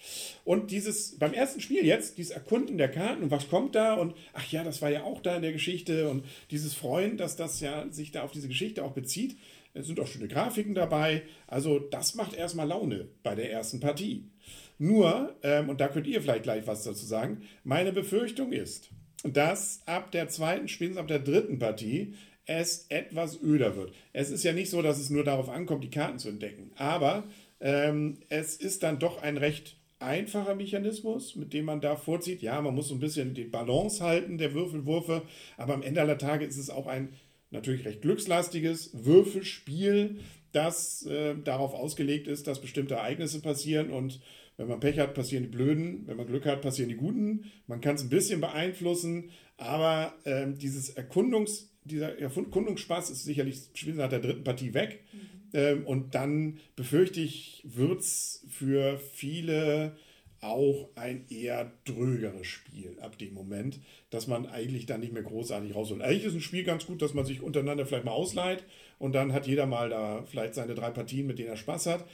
Und 0.44 0.72
dieses, 0.72 1.18
beim 1.18 1.34
ersten 1.34 1.62
Spiel 1.62 1.86
jetzt, 1.86 2.18
dieses 2.18 2.32
Erkunden 2.32 2.78
der 2.78 2.90
Karten 2.90 3.24
und 3.24 3.32
was 3.32 3.50
kommt 3.50 3.76
da 3.76 3.96
und 3.96 4.14
ach 4.34 4.52
ja, 4.52 4.64
das 4.64 4.82
war 4.82 4.90
ja 4.90 5.04
auch 5.04 5.22
da 5.22 5.36
in 5.36 5.42
der 5.42 5.54
Geschichte 5.54 6.10
und 6.10 6.26
dieses 6.52 6.74
Freuen, 6.74 7.18
dass 7.18 7.36
das 7.36 7.60
ja 7.60 7.90
sich 7.92 8.12
da 8.12 8.24
auf 8.24 8.32
diese 8.32 8.48
Geschichte 8.48 8.84
auch 8.84 8.94
bezieht. 8.94 9.38
Es 9.74 9.88
sind 9.88 10.00
auch 10.00 10.08
schöne 10.08 10.28
Grafiken 10.28 10.76
dabei. 10.76 11.24
Also 11.48 11.80
das 11.80 12.16
macht 12.16 12.36
erstmal 12.36 12.68
Laune 12.68 13.08
bei 13.24 13.36
der 13.36 13.52
ersten 13.52 13.80
Partie. 13.80 14.30
Nur, 14.78 15.36
ähm, 15.44 15.70
und 15.70 15.82
da 15.82 15.88
könnt 15.90 16.08
ihr 16.08 16.22
vielleicht 16.22 16.44
gleich 16.44 16.66
was 16.66 16.84
dazu 16.84 17.06
sagen, 17.06 17.42
meine 17.64 17.92
Befürchtung 17.92 18.52
ist, 18.52 18.90
dass 19.24 19.82
ab 19.86 20.12
der 20.12 20.30
zweiten, 20.30 20.68
spätestens 20.68 21.00
ab 21.00 21.08
der 21.08 21.20
dritten 21.20 21.60
Partie 21.60 22.16
es 22.50 22.88
etwas 22.90 23.42
öder 23.44 23.76
wird. 23.76 23.94
Es 24.12 24.32
ist 24.32 24.44
ja 24.44 24.54
nicht 24.54 24.72
so, 24.72 24.82
dass 24.82 25.00
es 25.00 25.12
nur 25.12 25.24
darauf 25.24 25.50
ankommt, 25.50 25.84
die 25.84 25.92
Karten 25.92 26.18
zu 26.18 26.30
entdecken, 26.30 26.72
aber 26.76 27.26
ähm, 27.60 28.18
es 28.30 28.56
ist 28.56 28.82
dann 28.82 28.98
doch 28.98 29.22
ein 29.22 29.38
recht 29.38 29.78
einfacher 30.00 30.56
Mechanismus, 30.56 31.36
mit 31.36 31.54
dem 31.54 31.66
man 31.66 31.82
da 31.82 31.96
vorzieht. 31.96 32.42
Ja, 32.42 32.60
man 32.62 32.74
muss 32.74 32.88
so 32.88 32.96
ein 32.96 33.02
bisschen 33.02 33.36
die 33.36 33.44
Balance 33.44 34.04
halten 34.04 34.40
der 34.40 34.54
Würfelwürfe, 34.54 35.22
aber 35.58 35.76
am 35.76 35.84
Ende 35.84 36.02
aller 36.02 36.18
Tage 36.18 36.46
ist 36.46 36.58
es 36.58 36.72
auch 36.72 36.88
ein 36.88 37.14
natürlich 37.52 37.86
recht 37.86 38.02
glückslastiges 38.02 39.06
Würfelspiel, 39.06 40.20
das 40.52 41.06
äh, 41.06 41.36
darauf 41.44 41.76
ausgelegt 41.76 42.28
ist, 42.28 42.48
dass 42.48 42.62
bestimmte 42.62 42.96
Ereignisse 42.96 43.42
passieren 43.42 43.92
und 43.92 44.22
wenn 44.58 44.68
man 44.68 44.80
Pech 44.80 44.98
hat, 44.98 45.14
passieren 45.14 45.44
die 45.44 45.50
Blöden, 45.56 46.08
wenn 46.08 46.18
man 46.18 46.28
Glück 46.28 46.46
hat, 46.46 46.62
passieren 46.62 46.90
die 46.90 46.98
Guten. 46.98 47.46
Man 47.68 47.80
kann 47.80 47.96
es 47.96 48.02
ein 48.02 48.10
bisschen 48.10 48.42
beeinflussen, 48.42 49.30
aber 49.58 50.14
ähm, 50.26 50.58
dieses 50.58 50.98
Erkundungs- 50.98 51.69
dieser 51.84 52.18
Erkundungsspaß 52.20 53.10
ist 53.10 53.24
sicherlich 53.24 53.58
spätestens 53.74 53.98
nach 53.98 54.10
der 54.10 54.20
dritten 54.20 54.44
Partie 54.44 54.74
weg. 54.74 55.04
Mhm. 55.12 55.20
Ähm, 55.54 55.86
und 55.86 56.16
dann 56.16 56.60
befürchte 56.76 57.22
ich, 57.22 57.64
wird 57.66 58.02
es 58.02 58.46
für 58.50 59.00
viele 59.14 59.96
auch 60.42 60.90
ein 60.96 61.26
eher 61.30 61.74
drögeres 61.86 62.48
Spiel 62.48 62.98
ab 63.02 63.18
dem 63.18 63.34
Moment, 63.34 63.80
dass 64.10 64.28
man 64.28 64.46
eigentlich 64.46 64.86
dann 64.86 65.02
nicht 65.02 65.14
mehr 65.14 65.24
großartig 65.24 65.76
rausholt. 65.76 66.02
Eigentlich 66.02 66.26
ist 66.26 66.34
ein 66.34 66.42
Spiel 66.42 66.64
ganz 66.64 66.86
gut, 66.86 67.02
dass 67.02 67.14
man 67.14 67.26
sich 67.26 67.42
untereinander 67.42 67.86
vielleicht 67.86 68.06
mal 68.06 68.12
ausleiht 68.12 68.64
und 69.00 69.14
dann 69.14 69.34
hat 69.34 69.48
jeder 69.48 69.66
mal 69.66 69.90
da 69.90 70.24
vielleicht 70.24 70.56
seine 70.56 70.76
drei 70.76 70.92
Partien, 70.92 71.28
mit 71.28 71.40
denen 71.40 71.50
er 71.50 71.58
Spaß 71.58 71.88
hat. 71.88 72.06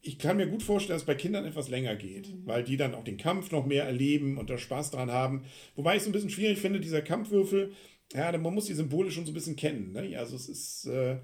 Ich 0.00 0.18
kann 0.18 0.36
mir 0.36 0.46
gut 0.46 0.62
vorstellen, 0.62 0.94
dass 0.94 1.02
es 1.02 1.06
bei 1.06 1.14
Kindern 1.14 1.44
etwas 1.44 1.68
länger 1.68 1.96
geht, 1.96 2.28
mhm. 2.28 2.46
weil 2.46 2.62
die 2.62 2.76
dann 2.76 2.94
auch 2.94 3.04
den 3.04 3.16
Kampf 3.16 3.50
noch 3.50 3.66
mehr 3.66 3.84
erleben 3.84 4.38
und 4.38 4.50
da 4.50 4.58
Spaß 4.58 4.92
dran 4.92 5.10
haben. 5.10 5.44
Wobei 5.74 5.96
ich 5.96 6.02
es 6.02 6.06
ein 6.06 6.12
bisschen 6.12 6.30
schwierig 6.30 6.58
finde, 6.58 6.80
dieser 6.80 7.02
Kampfwürfel, 7.02 7.72
ja, 8.14 8.36
man 8.38 8.54
muss 8.54 8.66
die 8.66 8.74
Symbole 8.74 9.10
schon 9.10 9.24
so 9.24 9.32
ein 9.32 9.34
bisschen 9.34 9.56
kennen. 9.56 9.92
Ne? 9.92 10.16
Also 10.18 10.36
es 10.36 10.48
ist, 10.48 10.86
äh, 10.86 11.18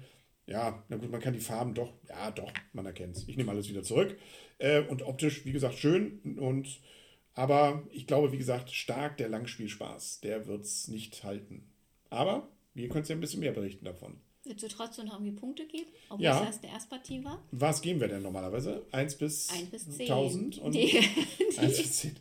ja, 0.45 0.83
na 0.89 0.97
gut, 0.97 1.11
man 1.11 1.21
kann 1.21 1.33
die 1.33 1.39
Farben 1.39 1.73
doch, 1.73 1.93
ja 2.07 2.31
doch, 2.31 2.51
man 2.73 2.85
erkennt 2.85 3.17
es. 3.17 3.27
Ich 3.27 3.37
nehme 3.37 3.51
alles 3.51 3.69
wieder 3.69 3.83
zurück. 3.83 4.17
Äh, 4.57 4.81
und 4.81 5.03
optisch, 5.03 5.45
wie 5.45 5.51
gesagt, 5.51 5.75
schön. 5.75 6.37
Und, 6.39 6.79
aber 7.35 7.83
ich 7.91 8.07
glaube, 8.07 8.31
wie 8.31 8.37
gesagt, 8.37 8.71
stark 8.71 9.17
der 9.17 9.29
Langspielspaß, 9.29 10.21
der 10.21 10.47
wird 10.47 10.63
es 10.63 10.87
nicht 10.87 11.23
halten. 11.23 11.71
Aber 12.09 12.49
wir 12.73 12.89
können 12.89 13.05
ja 13.05 13.15
ein 13.15 13.21
bisschen 13.21 13.41
mehr 13.41 13.51
berichten 13.51 13.85
davon. 13.85 14.19
Willst 14.45 14.63
du 14.63 14.67
trotzdem 14.67 15.05
noch 15.05 15.15
irgendwie 15.15 15.33
Punkte 15.33 15.67
geben, 15.67 15.89
obwohl 16.09 16.23
ja. 16.23 16.39
es 16.39 16.45
erst 16.47 16.63
der 16.63 16.71
Erstpartie 16.71 17.23
war? 17.23 17.43
Was 17.51 17.81
geben 17.81 17.99
wir 17.99 18.07
denn 18.07 18.23
normalerweise? 18.23 18.85
1 18.91 19.15
bis, 19.17 19.49
1 19.49 19.69
bis 19.69 19.89
10. 19.89 20.01
1000 20.01 20.57
und 20.59 20.71
Die- 20.75 20.97
1 21.57 21.77
bis 21.77 21.97
10. 21.97 22.15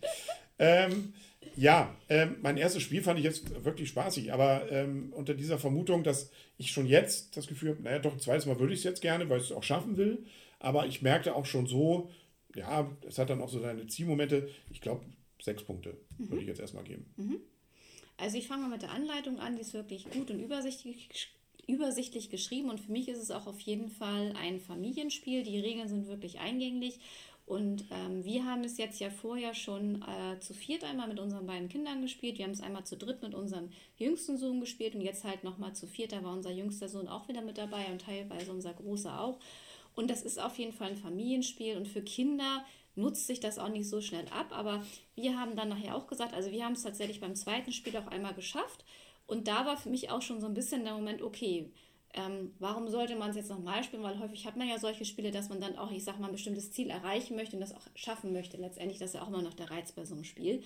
Ähm, 0.58 1.14
ja, 1.56 1.94
ähm, 2.08 2.36
mein 2.40 2.56
erstes 2.56 2.82
Spiel 2.82 3.02
fand 3.02 3.18
ich 3.18 3.24
jetzt 3.24 3.64
wirklich 3.64 3.88
spaßig, 3.88 4.32
aber 4.32 4.70
ähm, 4.70 5.12
unter 5.12 5.34
dieser 5.34 5.58
Vermutung, 5.58 6.02
dass 6.02 6.30
ich 6.56 6.70
schon 6.70 6.86
jetzt 6.86 7.36
das 7.36 7.46
Gefühl 7.46 7.70
habe, 7.70 7.82
naja, 7.82 7.98
doch 7.98 8.12
ein 8.12 8.20
zweites 8.20 8.46
Mal 8.46 8.58
würde 8.58 8.72
ich 8.72 8.80
es 8.80 8.84
jetzt 8.84 9.02
gerne, 9.02 9.28
weil 9.28 9.38
ich 9.38 9.46
es 9.46 9.52
auch 9.52 9.62
schaffen 9.62 9.96
will. 9.96 10.24
Aber 10.58 10.86
ich 10.86 11.02
merkte 11.02 11.34
auch 11.34 11.46
schon 11.46 11.66
so, 11.66 12.10
ja, 12.54 12.90
es 13.06 13.18
hat 13.18 13.30
dann 13.30 13.40
auch 13.40 13.48
so 13.48 13.60
seine 13.60 13.86
Zielmomente. 13.86 14.48
Ich 14.70 14.80
glaube, 14.80 15.04
sechs 15.40 15.62
Punkte 15.62 15.96
würde 16.18 16.42
ich 16.42 16.48
jetzt 16.48 16.60
erstmal 16.60 16.84
geben. 16.84 17.06
Also 18.16 18.36
ich 18.36 18.48
fange 18.48 18.62
mal 18.62 18.70
mit 18.70 18.82
der 18.82 18.90
Anleitung 18.90 19.38
an, 19.38 19.54
die 19.54 19.62
ist 19.62 19.74
wirklich 19.74 20.10
gut 20.10 20.30
und 20.30 20.40
übersichtlich, 20.40 21.08
übersichtlich 21.68 22.30
geschrieben 22.30 22.68
und 22.68 22.80
für 22.80 22.90
mich 22.90 23.08
ist 23.08 23.22
es 23.22 23.30
auch 23.30 23.46
auf 23.46 23.60
jeden 23.60 23.88
Fall 23.88 24.34
ein 24.36 24.58
Familienspiel. 24.58 25.44
Die 25.44 25.60
Regeln 25.60 25.88
sind 25.88 26.08
wirklich 26.08 26.40
eingänglich 26.40 26.98
und 27.48 27.86
ähm, 27.90 28.24
wir 28.26 28.44
haben 28.44 28.62
es 28.62 28.76
jetzt 28.76 29.00
ja 29.00 29.08
vorher 29.08 29.54
schon 29.54 30.02
äh, 30.02 30.38
zu 30.38 30.52
viert 30.52 30.84
einmal 30.84 31.08
mit 31.08 31.18
unseren 31.18 31.46
beiden 31.46 31.70
Kindern 31.70 32.02
gespielt. 32.02 32.36
Wir 32.36 32.44
haben 32.44 32.52
es 32.52 32.60
einmal 32.60 32.84
zu 32.84 32.94
dritt 32.94 33.22
mit 33.22 33.34
unserem 33.34 33.70
jüngsten 33.96 34.36
Sohn 34.36 34.60
gespielt 34.60 34.94
und 34.94 35.00
jetzt 35.00 35.24
halt 35.24 35.44
nochmal 35.44 35.74
zu 35.74 35.86
viert. 35.86 36.12
Da 36.12 36.22
war 36.22 36.34
unser 36.34 36.50
jüngster 36.50 36.90
Sohn 36.90 37.08
auch 37.08 37.26
wieder 37.26 37.40
mit 37.40 37.56
dabei 37.56 37.86
und 37.90 38.02
teilweise 38.02 38.52
unser 38.52 38.74
großer 38.74 39.18
auch. 39.18 39.38
Und 39.94 40.10
das 40.10 40.22
ist 40.22 40.38
auf 40.38 40.58
jeden 40.58 40.74
Fall 40.74 40.90
ein 40.90 40.98
Familienspiel 40.98 41.78
und 41.78 41.88
für 41.88 42.02
Kinder 42.02 42.66
nutzt 42.96 43.26
sich 43.26 43.40
das 43.40 43.58
auch 43.58 43.70
nicht 43.70 43.88
so 43.88 44.02
schnell 44.02 44.26
ab. 44.28 44.48
Aber 44.50 44.84
wir 45.14 45.40
haben 45.40 45.56
dann 45.56 45.70
nachher 45.70 45.96
auch 45.96 46.06
gesagt, 46.06 46.34
also 46.34 46.50
wir 46.50 46.66
haben 46.66 46.74
es 46.74 46.82
tatsächlich 46.82 47.20
beim 47.20 47.34
zweiten 47.34 47.72
Spiel 47.72 47.96
auch 47.96 48.08
einmal 48.08 48.34
geschafft. 48.34 48.84
Und 49.26 49.48
da 49.48 49.64
war 49.64 49.78
für 49.78 49.88
mich 49.88 50.10
auch 50.10 50.20
schon 50.20 50.40
so 50.40 50.46
ein 50.46 50.54
bisschen 50.54 50.84
der 50.84 50.92
Moment, 50.92 51.22
okay, 51.22 51.70
ähm, 52.14 52.54
warum 52.58 52.88
sollte 52.88 53.16
man 53.16 53.30
es 53.30 53.36
jetzt 53.36 53.50
nochmal 53.50 53.84
spielen? 53.84 54.02
Weil 54.02 54.18
häufig 54.18 54.46
hat 54.46 54.56
man 54.56 54.68
ja 54.68 54.78
solche 54.78 55.04
Spiele, 55.04 55.30
dass 55.30 55.48
man 55.50 55.60
dann 55.60 55.76
auch, 55.76 55.90
ich 55.90 56.04
sag 56.04 56.18
mal, 56.18 56.28
ein 56.28 56.32
bestimmtes 56.32 56.72
Ziel 56.72 56.90
erreichen 56.90 57.36
möchte 57.36 57.56
und 57.56 57.60
das 57.60 57.74
auch 57.74 57.86
schaffen 57.94 58.32
möchte. 58.32 58.56
Letztendlich, 58.56 58.98
das 58.98 59.10
ist 59.10 59.14
ja 59.14 59.22
auch 59.22 59.28
immer 59.28 59.42
noch 59.42 59.54
der 59.54 59.70
Reiz 59.70 59.92
bei 59.92 60.04
so 60.04 60.14
einem 60.14 60.24
Spiel. 60.24 60.62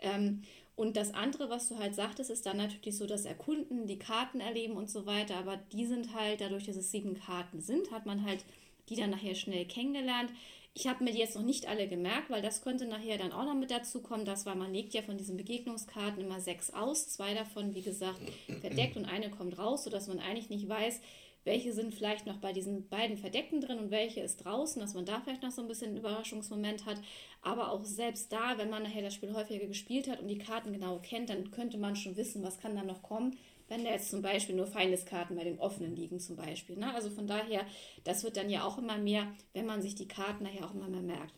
Ähm, 0.00 0.42
und 0.76 0.96
das 0.96 1.14
andere, 1.14 1.50
was 1.50 1.68
du 1.68 1.78
halt 1.78 1.94
sagtest, 1.94 2.30
ist 2.30 2.46
dann 2.46 2.56
natürlich 2.56 2.96
so 2.96 3.06
das 3.06 3.24
Erkunden, 3.24 3.86
die 3.86 3.98
Karten 3.98 4.40
erleben 4.40 4.76
und 4.76 4.90
so 4.90 5.06
weiter. 5.06 5.36
Aber 5.36 5.56
die 5.56 5.86
sind 5.86 6.14
halt, 6.14 6.40
dadurch, 6.40 6.64
dass 6.64 6.76
es 6.76 6.90
sieben 6.90 7.14
Karten 7.14 7.60
sind, 7.60 7.90
hat 7.90 8.06
man 8.06 8.24
halt 8.24 8.44
die 8.88 8.96
dann 8.96 9.10
nachher 9.10 9.34
schnell 9.34 9.64
kennengelernt. 9.66 10.30
Ich 10.74 10.86
habe 10.86 11.04
mir 11.04 11.12
die 11.12 11.18
jetzt 11.18 11.36
noch 11.36 11.42
nicht 11.42 11.68
alle 11.68 11.86
gemerkt, 11.86 12.30
weil 12.30 12.40
das 12.40 12.62
könnte 12.62 12.86
nachher 12.86 13.18
dann 13.18 13.32
auch 13.32 13.44
noch 13.44 13.54
mit 13.54 13.70
dazu 13.70 14.00
kommen. 14.00 14.24
Das 14.24 14.46
war, 14.46 14.54
man 14.54 14.72
legt 14.72 14.94
ja 14.94 15.02
von 15.02 15.18
diesen 15.18 15.36
Begegnungskarten 15.36 16.22
immer 16.24 16.40
sechs 16.40 16.72
aus. 16.72 17.08
Zwei 17.08 17.34
davon, 17.34 17.74
wie 17.74 17.82
gesagt, 17.82 18.20
verdeckt 18.60 18.96
und 18.96 19.04
eine 19.04 19.30
kommt 19.30 19.58
raus, 19.58 19.84
sodass 19.84 20.08
man 20.08 20.18
eigentlich 20.18 20.48
nicht 20.48 20.68
weiß, 20.68 21.00
welche 21.44 21.72
sind 21.72 21.94
vielleicht 21.94 22.26
noch 22.26 22.38
bei 22.38 22.52
diesen 22.52 22.88
beiden 22.88 23.16
Verdeckten 23.16 23.60
drin 23.60 23.78
und 23.78 23.90
welche 23.90 24.20
ist 24.20 24.44
draußen, 24.44 24.80
dass 24.80 24.94
man 24.94 25.04
da 25.04 25.20
vielleicht 25.20 25.42
noch 25.42 25.50
so 25.50 25.60
ein 25.60 25.68
bisschen 25.68 25.88
einen 25.88 25.98
Überraschungsmoment 25.98 26.86
hat. 26.86 27.00
Aber 27.42 27.72
auch 27.72 27.84
selbst 27.84 28.32
da, 28.32 28.58
wenn 28.58 28.70
man 28.70 28.84
nachher 28.84 29.02
das 29.02 29.14
Spiel 29.14 29.34
häufiger 29.34 29.66
gespielt 29.66 30.08
hat 30.08 30.20
und 30.20 30.28
die 30.28 30.38
Karten 30.38 30.72
genau 30.72 31.00
kennt, 31.00 31.30
dann 31.30 31.50
könnte 31.50 31.78
man 31.78 31.96
schon 31.96 32.16
wissen, 32.16 32.42
was 32.42 32.58
kann 32.58 32.76
da 32.76 32.84
noch 32.84 33.02
kommen. 33.02 33.36
Wenn 33.72 33.84
da 33.86 33.90
jetzt 33.92 34.10
zum 34.10 34.20
Beispiel 34.20 34.54
nur 34.54 34.66
Feindeskarten 34.66 35.34
bei 35.34 35.44
den 35.44 35.58
offenen 35.58 35.96
liegen, 35.96 36.20
zum 36.20 36.36
Beispiel. 36.36 36.76
Ne? 36.76 36.94
Also 36.94 37.08
von 37.08 37.26
daher, 37.26 37.64
das 38.04 38.22
wird 38.22 38.36
dann 38.36 38.50
ja 38.50 38.64
auch 38.64 38.76
immer 38.76 38.98
mehr, 38.98 39.32
wenn 39.54 39.64
man 39.64 39.80
sich 39.80 39.94
die 39.94 40.06
Karten 40.06 40.44
nachher 40.44 40.66
auch 40.66 40.74
immer 40.74 40.88
mehr 40.88 41.00
merkt. 41.00 41.32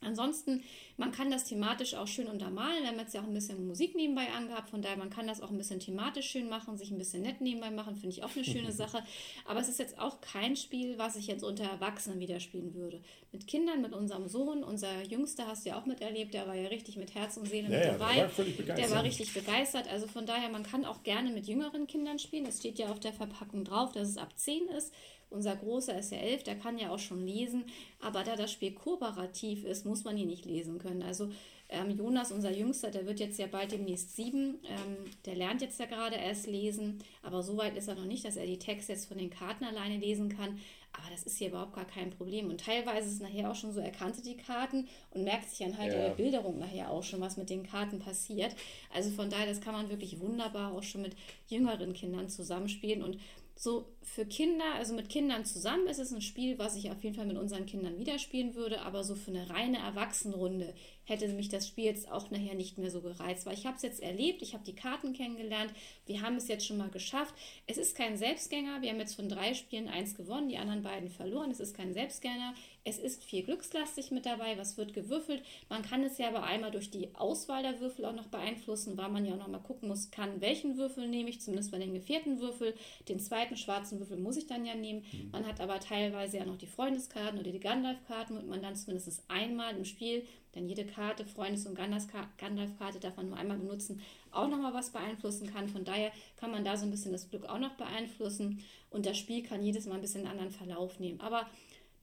Ansonsten, 0.00 0.62
man 0.96 1.10
kann 1.12 1.30
das 1.30 1.44
thematisch 1.44 1.94
auch 1.94 2.06
schön 2.06 2.28
untermalen. 2.28 2.82
Wir 2.82 2.88
haben 2.90 2.98
jetzt 2.98 3.14
ja 3.14 3.20
auch 3.20 3.26
ein 3.26 3.34
bisschen 3.34 3.66
Musik 3.66 3.94
nebenbei 3.96 4.28
angehabt. 4.30 4.70
Von 4.70 4.80
daher, 4.82 4.96
man 4.96 5.10
kann 5.10 5.26
das 5.26 5.40
auch 5.40 5.50
ein 5.50 5.58
bisschen 5.58 5.80
thematisch 5.80 6.30
schön 6.30 6.48
machen, 6.48 6.76
sich 6.78 6.90
ein 6.90 6.98
bisschen 6.98 7.22
nett 7.22 7.40
nebenbei 7.40 7.70
machen. 7.70 7.96
Finde 7.96 8.14
ich 8.16 8.22
auch 8.22 8.34
eine 8.34 8.44
schöne 8.44 8.72
Sache. 8.82 9.02
Aber 9.46 9.60
es 9.60 9.68
ist 9.68 9.78
jetzt 9.78 9.98
auch 9.98 10.20
kein 10.20 10.56
Spiel, 10.56 10.98
was 10.98 11.16
ich 11.16 11.26
jetzt 11.26 11.42
unter 11.42 11.64
Erwachsenen 11.64 12.20
wieder 12.20 12.38
spielen 12.40 12.74
würde. 12.74 13.00
Mit 13.32 13.46
Kindern, 13.46 13.82
mit 13.82 13.92
unserem 13.92 14.28
Sohn, 14.28 14.62
unser 14.64 15.02
Jüngster 15.02 15.46
hast 15.46 15.64
du 15.64 15.70
ja 15.70 15.80
auch 15.80 15.86
miterlebt. 15.86 16.32
Der 16.32 16.46
war 16.46 16.54
ja 16.54 16.68
richtig 16.68 16.96
mit 16.96 17.14
Herz 17.14 17.36
und 17.36 17.46
Seele 17.48 17.64
Ja, 17.64 17.68
mit 17.70 17.78
ja, 17.78 17.90
der 17.90 17.98
dabei. 17.98 18.16
war 18.22 18.28
völlig 18.28 18.56
begeistert. 18.56 18.88
Der 18.88 18.96
war 18.96 19.02
richtig 19.04 19.34
begeistert. 19.34 19.88
Also 19.88 20.06
von 20.06 20.26
daher, 20.26 20.48
man 20.48 20.62
kann 20.62 20.84
auch 20.84 21.02
gerne 21.02 21.30
mit 21.30 21.46
jüngeren 21.46 21.86
Kindern 21.86 22.18
spielen. 22.18 22.46
Es 22.46 22.58
steht 22.58 22.78
ja 22.78 22.88
auf 22.88 23.00
der 23.00 23.12
Verpackung 23.12 23.64
drauf, 23.64 23.92
dass 23.92 24.08
es 24.08 24.16
ab 24.16 24.32
10 24.38 24.68
ist. 24.68 24.92
Unser 25.30 25.56
Großer 25.56 25.98
ist 25.98 26.12
ja 26.12 26.18
elf, 26.18 26.42
der 26.42 26.56
kann 26.58 26.78
ja 26.78 26.90
auch 26.90 26.98
schon 26.98 27.26
lesen, 27.26 27.64
aber 28.00 28.24
da 28.24 28.36
das 28.36 28.50
Spiel 28.52 28.72
kooperativ 28.72 29.64
ist, 29.64 29.84
muss 29.84 30.04
man 30.04 30.16
ihn 30.16 30.28
nicht 30.28 30.46
lesen 30.46 30.78
können. 30.78 31.02
Also 31.02 31.28
ähm, 31.70 31.90
Jonas, 31.90 32.32
unser 32.32 32.50
Jüngster, 32.50 32.90
der 32.90 33.04
wird 33.04 33.20
jetzt 33.20 33.38
ja 33.38 33.46
bald 33.46 33.72
demnächst 33.72 34.16
sieben, 34.16 34.58
ähm, 34.64 35.10
der 35.26 35.36
lernt 35.36 35.60
jetzt 35.60 35.78
ja 35.78 35.84
gerade 35.86 36.16
erst 36.16 36.46
lesen, 36.46 37.02
aber 37.22 37.42
so 37.42 37.58
weit 37.58 37.76
ist 37.76 37.88
er 37.88 37.94
noch 37.94 38.06
nicht, 38.06 38.24
dass 38.24 38.36
er 38.36 38.46
die 38.46 38.58
Texte 38.58 38.92
jetzt 38.92 39.06
von 39.06 39.18
den 39.18 39.28
Karten 39.28 39.64
alleine 39.64 39.98
lesen 39.98 40.30
kann. 40.30 40.58
Aber 40.92 41.10
das 41.10 41.24
ist 41.24 41.36
hier 41.36 41.48
überhaupt 41.48 41.74
gar 41.74 41.84
kein 41.84 42.10
Problem. 42.10 42.48
Und 42.48 42.62
teilweise 42.62 43.06
ist 43.08 43.14
es 43.16 43.20
nachher 43.20 43.50
auch 43.50 43.54
schon 43.54 43.72
so, 43.72 43.80
er 43.80 43.90
kannte 43.92 44.22
die 44.22 44.38
Karten 44.38 44.88
und 45.10 45.22
merkt 45.22 45.50
sich 45.50 45.64
anhand 45.64 45.92
Ja. 45.92 45.98
der 45.98 46.10
Bilderung 46.14 46.58
nachher 46.58 46.90
auch 46.90 47.02
schon, 47.02 47.20
was 47.20 47.36
mit 47.36 47.50
den 47.50 47.62
Karten 47.62 47.98
passiert. 47.98 48.56
Also 48.94 49.10
von 49.10 49.28
daher, 49.28 49.46
das 49.46 49.60
kann 49.60 49.74
man 49.74 49.90
wirklich 49.90 50.18
wunderbar 50.18 50.72
auch 50.72 50.82
schon 50.82 51.02
mit 51.02 51.14
jüngeren 51.46 51.92
Kindern 51.92 52.30
zusammenspielen. 52.30 53.02
Und 53.02 53.18
so 53.54 53.86
für 54.14 54.26
Kinder, 54.26 54.74
also 54.74 54.94
mit 54.94 55.08
Kindern 55.08 55.44
zusammen 55.44 55.86
ist 55.86 55.98
es 55.98 56.12
ein 56.12 56.22
Spiel, 56.22 56.58
was 56.58 56.76
ich 56.76 56.90
auf 56.90 57.02
jeden 57.04 57.14
Fall 57.14 57.26
mit 57.26 57.36
unseren 57.36 57.66
Kindern 57.66 57.98
wieder 57.98 58.18
spielen 58.18 58.54
würde, 58.54 58.82
aber 58.82 59.04
so 59.04 59.14
für 59.14 59.30
eine 59.30 59.48
reine 59.50 59.78
Erwachsenenrunde 59.78 60.74
hätte 61.04 61.28
mich 61.28 61.48
das 61.48 61.66
Spiel 61.66 61.84
jetzt 61.84 62.10
auch 62.10 62.30
nachher 62.30 62.54
nicht 62.54 62.78
mehr 62.78 62.90
so 62.90 63.00
gereizt. 63.00 63.46
Weil 63.46 63.54
ich 63.54 63.66
habe 63.66 63.76
es 63.76 63.82
jetzt 63.82 64.02
erlebt, 64.02 64.42
ich 64.42 64.54
habe 64.54 64.64
die 64.64 64.74
Karten 64.74 65.12
kennengelernt, 65.14 65.72
wir 66.06 66.20
haben 66.20 66.36
es 66.36 66.48
jetzt 66.48 66.66
schon 66.66 66.76
mal 66.76 66.90
geschafft. 66.90 67.34
Es 67.66 67.78
ist 67.78 67.96
kein 67.96 68.16
Selbstgänger, 68.16 68.82
wir 68.82 68.90
haben 68.90 69.00
jetzt 69.00 69.14
von 69.14 69.28
drei 69.28 69.54
Spielen 69.54 69.88
eins 69.88 70.14
gewonnen, 70.14 70.48
die 70.48 70.58
anderen 70.58 70.82
beiden 70.82 71.08
verloren. 71.08 71.50
Es 71.50 71.60
ist 71.60 71.76
kein 71.76 71.94
Selbstgänger. 71.94 72.54
Es 72.84 72.98
ist 72.98 73.24
viel 73.24 73.42
glückslastig 73.42 74.10
mit 74.10 74.24
dabei, 74.24 74.56
was 74.56 74.78
wird 74.78 74.94
gewürfelt. 74.94 75.42
Man 75.68 75.82
kann 75.82 76.02
es 76.04 76.16
ja 76.16 76.28
aber 76.28 76.44
einmal 76.44 76.70
durch 76.70 76.90
die 76.90 77.14
Auswahl 77.14 77.62
der 77.62 77.80
Würfel 77.80 78.06
auch 78.06 78.14
noch 78.14 78.28
beeinflussen, 78.28 78.96
weil 78.96 79.10
man 79.10 79.26
ja 79.26 79.34
auch 79.34 79.38
noch 79.38 79.48
mal 79.48 79.58
gucken 79.58 79.88
muss, 79.88 80.10
kann, 80.10 80.40
welchen 80.40 80.78
Würfel 80.78 81.06
nehme 81.06 81.28
ich, 81.28 81.40
zumindest 81.40 81.70
bei 81.70 81.78
den 81.78 82.00
vierten 82.00 82.40
Würfel. 82.40 82.74
Den 83.08 83.20
zweiten 83.20 83.56
schwarzen 83.56 83.97
Würfel 83.98 84.18
muss 84.18 84.36
ich 84.36 84.46
dann 84.46 84.64
ja 84.64 84.74
nehmen. 84.74 85.04
Mhm. 85.12 85.30
Man 85.32 85.46
hat 85.46 85.60
aber 85.60 85.80
teilweise 85.80 86.38
ja 86.38 86.44
noch 86.44 86.56
die 86.56 86.66
Freundeskarten 86.66 87.38
oder 87.38 87.50
die 87.50 87.60
Gandalf-Karten 87.60 88.36
und 88.36 88.48
man 88.48 88.62
dann 88.62 88.76
zumindest 88.76 89.22
einmal 89.28 89.76
im 89.76 89.84
Spiel, 89.84 90.26
denn 90.54 90.68
jede 90.68 90.84
Karte, 90.84 91.24
Freundes- 91.24 91.66
und 91.66 91.74
Gandalf-Karte 91.74 93.00
darf 93.00 93.16
man 93.16 93.28
nur 93.28 93.36
einmal 93.36 93.58
benutzen, 93.58 94.00
auch 94.30 94.48
nochmal 94.48 94.74
was 94.74 94.90
beeinflussen 94.90 95.52
kann. 95.52 95.68
Von 95.68 95.84
daher 95.84 96.10
kann 96.36 96.50
man 96.50 96.64
da 96.64 96.76
so 96.76 96.84
ein 96.84 96.90
bisschen 96.90 97.12
das 97.12 97.30
Glück 97.30 97.46
auch 97.46 97.58
noch 97.58 97.74
beeinflussen 97.74 98.64
und 98.90 99.06
das 99.06 99.18
Spiel 99.18 99.42
kann 99.42 99.62
jedes 99.62 99.86
Mal 99.86 99.96
ein 99.96 100.00
bisschen 100.00 100.22
einen 100.22 100.30
anderen 100.30 100.50
Verlauf 100.50 100.98
nehmen. 100.98 101.20
Aber 101.20 101.46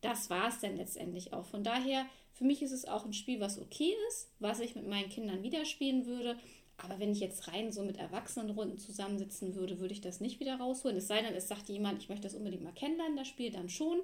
das 0.02 0.30
war 0.30 0.50
es 0.50 0.60
dann 0.60 0.78
letztendlich 0.78 1.34
auch. 1.34 1.46
Von 1.46 1.64
daher, 1.64 2.06
für 2.34 2.44
mich 2.44 2.62
ist 2.62 2.72
es 2.72 2.86
auch 2.86 3.06
ein 3.06 3.14
Spiel, 3.14 3.40
was 3.40 3.60
okay 3.60 3.94
ist, 4.10 4.30
was 4.40 4.60
ich 4.60 4.75
mit 4.75 4.88
meinen 4.88 5.10
Kindern 5.10 5.44
wieder 5.44 5.66
spielen 5.66 6.06
würde. 6.06 6.38
Aber 6.77 7.00
wenn 7.00 7.12
ich 7.12 7.20
jetzt 7.20 7.48
rein 7.48 7.72
so 7.72 7.84
mit 7.84 7.98
Erwachsenenrunden 7.98 8.77
zusammensitzen 8.77 9.55
würde, 9.55 9.79
würde 9.79 9.94
ich 9.94 10.01
das 10.01 10.20
nicht 10.20 10.39
wieder 10.39 10.58
rausholen. 10.58 10.98
Es 10.98 11.08
sei 11.08 11.22
denn, 11.22 11.34
es 11.34 11.48
sagt 11.48 11.70
jemand, 11.70 12.00
ich 12.01 12.10
möchte 12.10 12.24
das 12.24 12.36
unbedingt 12.36 12.63
mal 12.63 12.74
kennenlernen, 12.74 13.17
das 13.17 13.27
Spiel 13.27 13.51
dann 13.51 13.70
schon. 13.70 14.00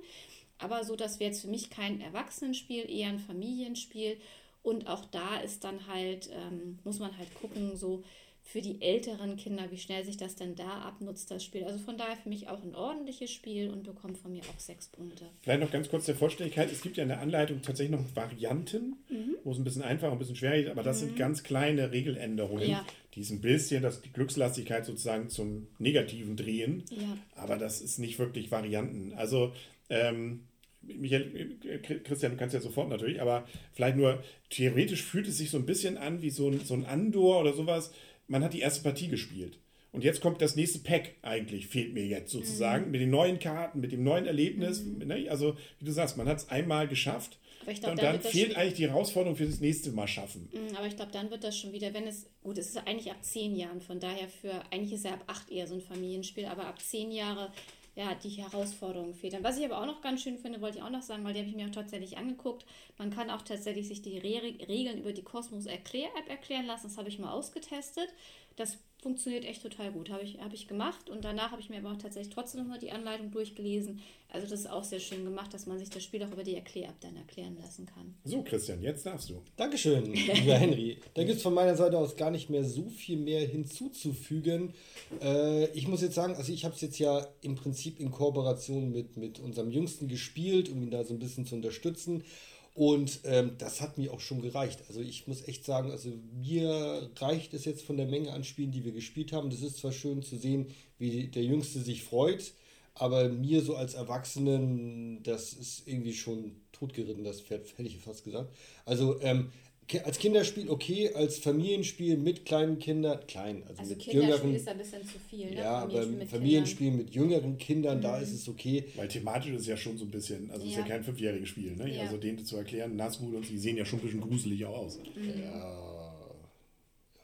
Aber 0.58 0.84
so, 0.84 0.96
das 0.96 1.20
wäre 1.20 1.32
jetzt 1.32 1.42
für 1.42 1.50
mich 1.50 1.70
kein 1.70 2.00
Erwachsenenspiel, 2.02 2.90
eher 2.90 3.10
ein 3.10 3.20
Familienspiel. 3.20 4.18
Und 4.64 4.88
auch 4.88 5.06
da 5.06 5.38
ist 5.38 5.64
dann 5.64 5.88
halt, 5.88 6.30
ähm, 6.32 6.80
muss 6.84 7.00
man 7.00 7.18
halt 7.18 7.34
gucken, 7.36 7.76
so 7.76 8.04
für 8.52 8.62
die 8.62 8.82
älteren 8.82 9.38
Kinder, 9.38 9.72
wie 9.72 9.78
schnell 9.78 10.04
sich 10.04 10.18
das 10.18 10.36
denn 10.36 10.56
da 10.56 10.82
abnutzt, 10.82 11.32
das 11.32 11.42
Spiel. 11.42 11.64
Also 11.64 11.80
von 11.80 11.98
daher 11.98 12.18
für 12.18 12.28
mich 12.28 12.50
auch 12.50 12.62
ein 12.62 12.76
ordentliches 12.76 13.32
Spiel 13.32 13.70
und 13.70 13.84
bekommt 13.84 14.18
von 14.18 14.34
mir 14.34 14.42
auch 14.42 14.60
sechs 14.60 14.88
Punkte. 14.88 15.24
Vielleicht 15.42 15.62
noch 15.62 15.72
ganz 15.72 15.90
kurz 15.90 16.06
der 16.06 16.16
Vollständigkeit. 16.16 16.70
Es 16.70 16.82
gibt 16.82 16.98
ja 16.98 17.04
in 17.04 17.10
der 17.10 17.22
Anleitung 17.22 17.62
tatsächlich 17.62 17.98
noch 17.98 18.06
Varianten, 18.14 18.98
mhm. 19.10 19.38
wo 19.46 19.52
es 19.52 19.58
ein 19.58 19.64
bisschen 19.64 19.84
einfacher, 19.84 20.12
ein 20.12 20.20
bisschen 20.20 20.36
schwerer 20.36 20.58
ist, 20.58 20.70
aber 20.70 20.84
das 20.84 20.98
mhm. 20.98 21.06
sind 21.06 21.18
ganz 21.18 21.44
kleine 21.44 21.94
Regeländerungen, 21.94 22.70
ja. 22.70 22.86
die 23.16 23.24
ein 23.24 23.40
bisschen, 23.40 23.82
das, 23.84 24.02
die 24.02 24.12
Glückslastigkeit 24.12 24.86
sozusagen 24.86 25.30
zum 25.30 25.68
Negativen 25.80 26.36
drehen. 26.36 26.84
Ja. 26.90 27.18
Aber 27.36 27.58
das 27.58 27.80
ist 27.80 28.00
nicht 28.00 28.20
wirklich 28.20 28.52
Varianten. 28.52 29.14
Also 29.14 29.54
ähm, 29.90 30.42
Michael, 30.82 31.58
Christian, 32.04 32.34
du 32.34 32.38
kannst 32.38 32.54
ja 32.54 32.60
sofort 32.60 32.90
natürlich, 32.90 33.22
aber 33.22 33.48
vielleicht 33.72 33.98
nur 33.98 34.24
theoretisch 34.50 35.04
fühlt 35.04 35.28
es 35.28 35.38
sich 35.38 35.50
so 35.52 35.58
ein 35.58 35.66
bisschen 35.66 35.98
an 35.98 36.22
wie 36.22 36.32
so 36.32 36.50
ein, 36.50 36.60
so 36.66 36.74
ein 36.74 36.86
Andor 36.86 37.40
oder 37.40 37.54
sowas, 37.54 37.92
man 38.32 38.44
hat 38.44 38.54
die 38.54 38.62
erste 38.62 38.82
Partie 38.82 39.10
gespielt. 39.10 39.60
Und 39.92 40.06
jetzt 40.06 40.22
kommt 40.22 40.42
das 40.42 40.56
nächste 40.56 40.80
Pack 40.80 41.16
eigentlich, 41.22 41.68
fehlt 41.68 41.94
mir 41.94 42.06
jetzt 42.06 42.32
sozusagen, 42.32 42.86
mhm. 42.86 42.92
mit 42.92 43.02
den 43.02 43.10
neuen 43.10 43.40
Karten, 43.40 43.82
mit 43.82 43.92
dem 43.92 44.04
neuen 44.04 44.26
Erlebnis. 44.26 44.82
Mhm. 44.84 45.06
Ne? 45.06 45.28
Also, 45.30 45.58
wie 45.80 45.86
du 45.86 45.92
sagst, 45.92 46.16
man 46.16 46.30
hat 46.30 46.38
es 46.38 46.50
einmal 46.50 46.88
geschafft. 46.88 47.38
Glaub, 47.66 47.92
und 47.92 48.02
dann, 48.02 48.20
dann 48.20 48.22
fehlt 48.22 48.56
eigentlich 48.56 48.76
die 48.76 48.88
Herausforderung 48.88 49.36
für 49.36 49.46
das 49.46 49.60
nächste 49.60 49.92
Mal 49.92 50.08
schaffen. 50.08 50.50
Mhm, 50.54 50.78
aber 50.78 50.88
ich 50.88 50.96
glaube, 50.96 51.12
dann 51.12 51.30
wird 51.30 51.44
das 51.44 51.58
schon 51.58 51.74
wieder, 51.74 51.94
wenn 51.94 52.08
es, 52.08 52.26
gut, 52.42 52.58
es 52.58 52.70
ist 52.70 52.78
eigentlich 52.78 53.12
ab 53.12 53.18
zehn 53.22 53.56
Jahren, 53.56 53.82
von 53.82 54.00
daher 54.00 54.30
für, 54.30 54.64
eigentlich 54.72 54.94
ist 54.94 55.06
ja 55.06 55.12
ab 55.12 55.26
acht 55.28 55.52
eher 55.52 55.68
so 55.68 55.76
ein 55.76 55.82
Familienspiel, 55.82 56.46
aber 56.46 56.66
ab 56.66 56.82
zehn 56.82 57.12
Jahre 57.12 57.52
ja, 57.96 58.16
die 58.16 58.30
Herausforderungen 58.30 59.14
fehlt. 59.14 59.42
Was 59.44 59.58
ich 59.58 59.66
aber 59.66 59.82
auch 59.82 59.86
noch 59.86 60.02
ganz 60.02 60.24
schön 60.24 60.38
finde, 60.38 60.62
wollte 60.62 60.78
ich 60.78 60.84
auch 60.84 60.90
noch 60.90 61.02
sagen, 61.02 61.24
weil 61.26 61.34
die 61.34 61.40
habe 61.40 61.50
ich 61.50 61.56
mir 61.56 61.68
auch 61.68 61.72
tatsächlich 61.72 62.18
angeguckt. 62.18 62.66
Man 62.98 63.12
kann 63.12 63.30
auch 63.30 63.42
tatsächlich 63.42 63.88
sich 63.88 64.02
die 64.02 64.18
Re 64.18 64.42
Regeln 64.68 65.00
über 65.00 65.12
die 65.14 65.24
Cosmos 65.24 65.66
Erklär-App 65.66 66.30
erklären 66.30 66.66
lassen. 66.66 66.88
Das 66.88 66.98
habe 66.98 67.10
ich 67.10 67.20
mal 67.20 67.32
ausgetestet. 67.32 68.08
Das 68.56 68.78
funktioniert 69.02 69.46
echt 69.46 69.64
total 69.64 69.92
gut. 69.92 70.10
Habe 70.12 70.24
ich, 70.24 70.38
hab 70.40 70.54
ich 70.54 70.68
gemacht 70.68 71.10
und 71.10 71.26
danach 71.26 71.52
habe 71.52 71.62
ich 71.62 71.70
mir 71.70 71.80
aber 71.80 71.92
auch 71.92 71.98
tatsächlich 71.98 72.34
trotzdem 72.34 72.62
nochmal 72.62 72.80
die 72.80 72.92
Anleitung 72.92 73.32
durchgelesen. 73.32 74.00
Also 74.30 74.48
das 74.48 74.62
ist 74.62 74.70
auch 74.70 74.84
sehr 74.84 75.00
schön 75.00 75.26
gemacht, 75.26 75.54
dass 75.54 75.66
man 75.66 75.78
sich 75.80 75.90
das 75.90 76.04
Spiel 76.04 76.24
auch 76.24 76.32
über 76.32 76.44
die 76.44 76.56
Erklär-App 76.56 77.00
dann 77.02 77.18
erklären 77.18 77.58
lassen 77.60 77.86
kann. 77.86 78.16
So, 78.24 78.44
Christian, 78.44 78.82
jetzt 78.82 79.06
darfst 79.06 79.30
du. 79.30 79.42
Dankeschön, 79.58 80.06
lieber 80.14 80.56
Henry. 80.56 81.00
Da 81.16 81.24
gibt 81.24 81.38
es 81.38 81.44
von 81.44 81.54
meiner 81.54 81.76
Seite 81.76 81.98
aus 81.98 82.16
gar 82.16 82.32
nicht 82.32 82.50
mehr 82.50 82.64
so 82.64 82.88
viel 82.90 83.18
mehr 83.18 83.46
hinzuzufügen. 83.46 84.74
Äh, 85.22 85.70
ich 85.72 85.88
muss 85.88 86.02
jetzt 86.02 86.16
sagen, 86.16 86.36
also 86.36 86.54
ich 86.54 86.64
habe 86.64 86.76
es 86.76 86.82
jetzt 86.82 87.00
ja 87.00 87.28
im 87.42 87.56
Prinzip 87.56 88.00
in 88.00 88.12
Kooperation 88.12 88.92
mit, 88.92 89.18
mit 89.18 89.40
unserem 89.40 89.72
Jüngsten 89.72 90.08
gespielt, 90.08 90.70
um 90.70 90.82
ihn 90.82 90.92
da 90.92 91.04
so 91.04 91.14
ein 91.14 91.20
bisschen 91.20 91.46
zu 91.46 91.56
unterstützen. 91.56 92.24
Und 92.74 93.20
ähm, 93.26 93.52
das 93.58 93.82
hat 93.82 93.98
mir 93.98 94.14
auch 94.14 94.22
schon 94.22 94.42
gereicht. 94.42 94.84
Also 94.88 95.02
ich 95.02 95.28
muss 95.28 95.48
echt 95.48 95.66
sagen, 95.66 95.92
also 95.92 96.10
mir 96.42 97.10
reicht 97.18 97.54
es 97.54 97.66
jetzt 97.66 97.84
von 97.84 97.98
der 97.98 98.08
Menge 98.08 98.32
an 98.32 98.46
Spielen, 98.46 98.72
die 98.72 98.86
wir 98.86 98.94
gespielt 98.94 99.34
haben. 99.34 99.50
Das 99.50 99.62
ist 99.62 99.78
zwar 99.78 99.92
schön 99.92 100.24
zu 100.24 100.38
sehen, 100.38 100.68
wie 100.98 101.28
der 101.28 101.44
Jüngste 101.44 101.82
sich 101.82 102.04
freut, 102.04 102.54
aber 102.94 103.28
mir 103.28 103.62
so 103.62 103.76
als 103.76 103.94
Erwachsenen, 103.94 105.22
das 105.24 105.52
ist 105.54 105.86
irgendwie 105.86 106.14
schon 106.14 106.56
totgeritten, 106.72 107.24
das 107.24 107.42
Pferd, 107.42 107.68
hätte 107.78 107.90
ich 107.90 107.98
fast 107.98 108.24
gesagt. 108.24 108.54
Also 108.86 109.20
ähm, 109.22 109.52
als 110.00 110.20
Kinderspiel 110.20 110.70
okay, 110.70 111.12
als 111.14 111.40
Familienspiel 111.40 112.18
mit 112.18 112.46
kleinen 112.46 112.80
Kindern, 112.80 113.20
klein, 113.28 113.64
also, 113.68 113.82
also 113.82 113.94
mit 113.94 114.00
Kinderspiel 114.00 114.30
jüngeren. 114.30 114.56
ist 114.56 114.68
ein 114.68 114.78
bisschen 114.78 115.02
zu 115.06 115.20
viel. 115.30 115.50
Ne? 115.52 115.58
Ja, 115.58 115.80
aber 115.80 116.06
mit 116.06 116.30
Familienspiel 116.30 116.92
mit 116.92 117.14
jüngeren 117.14 117.58
Kindern, 117.58 117.98
mhm. 117.98 118.02
da 118.02 118.20
ist 118.20 118.32
es 118.32 118.48
okay. 118.48 118.86
Weil 118.96 119.08
thematisch 119.08 119.52
ist 119.52 119.62
es 119.62 119.68
ja 119.68 119.78
schon 119.78 119.98
so 119.98 120.06
ein 120.06 120.12
bisschen, 120.12 120.50
also 120.52 120.66
es 120.66 120.74
ja. 120.74 120.80
ist 120.80 120.88
ja 120.88 120.96
kein 120.96 121.04
fünfjähriges 121.04 121.50
Spiel, 121.50 121.76
ne? 121.76 121.94
Ja. 121.94 122.04
Also 122.04 122.18
denen 122.18 122.46
zu 122.46 122.58
erklären, 122.58 122.96
Nazgul 122.96 123.36
und 123.36 123.46
sie 123.46 123.58
sehen 123.58 123.78
ja 123.78 123.86
schon 123.86 124.00
ein 124.00 124.04
bisschen 124.04 124.22
gruselig 124.22 124.66
auch 124.66 124.78
aus. 124.78 125.00
Mhm. 125.16 125.28
Ja, 125.28 126.14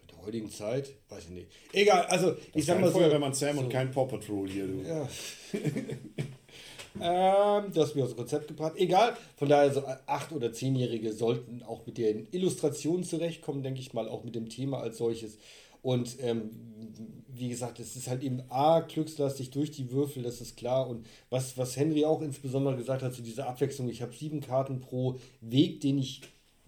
in 0.02 0.08
der 0.08 0.26
heutigen 0.26 0.52
Zeit, 0.52 0.92
weiß 1.10 1.24
ich 1.26 1.30
nicht. 1.30 1.48
Egal, 1.74 2.06
also 2.08 2.32
das 2.32 2.40
ich 2.54 2.66
sag 2.66 2.82
mal 2.82 2.92
so. 2.92 3.00
wenn 3.00 3.22
man 3.22 3.34
Sam 3.34 3.56
so. 3.56 3.62
und 3.64 3.70
kein 3.70 3.92
Paw 3.92 4.06
Patrol 4.06 4.50
hier, 4.50 4.68
du. 4.68 4.82
Ja. 4.82 5.08
Ähm, 7.02 7.72
das 7.74 7.96
mir 7.96 8.04
aus 8.04 8.10
dem 8.10 8.18
Konzept 8.18 8.48
gebracht. 8.48 8.74
Egal, 8.78 9.16
von 9.36 9.50
daher 9.50 9.74
so 9.74 9.84
acht- 10.06 10.32
oder 10.32 10.54
zehnjährige 10.54 11.14
sollten 11.14 11.64
auch 11.64 11.86
mit 11.86 11.98
den 11.98 12.28
Illustrationen 12.32 13.04
zurechtkommen, 13.04 13.64
denke 13.64 13.80
ich 13.80 13.94
mal, 13.94 14.08
auch 14.08 14.24
mit 14.24 14.36
dem 14.36 14.50
Thema 14.50 14.80
als 14.80 14.98
solches. 14.98 15.38
Und 15.82 16.18
ähm, 16.22 16.52
wie 17.28 17.50
gesagt, 17.50 17.80
es 17.80 17.96
ist 17.96 18.08
halt 18.08 18.24
eben 18.24 18.42
A, 18.50 18.82
glückslastig 18.82 19.52
durch 19.52 19.72
die 19.72 19.92
Würfel, 19.92 20.24
das 20.24 20.42
ist 20.42 20.58
klar. 20.58 20.90
Und 20.90 21.06
was, 21.30 21.58
was 21.58 21.78
Henry 21.78 22.04
auch 22.06 22.22
insbesondere 22.22 22.76
gesagt 22.76 23.04
hat 23.04 23.14
zu 23.14 23.22
dieser 23.22 23.48
Abwechslung, 23.48 23.88
ich 23.90 24.02
habe 24.02 24.14
sieben 24.14 24.42
Karten 24.42 24.80
pro 24.80 25.18
Weg, 25.42 25.82
den 25.82 26.00
ich 26.00 26.22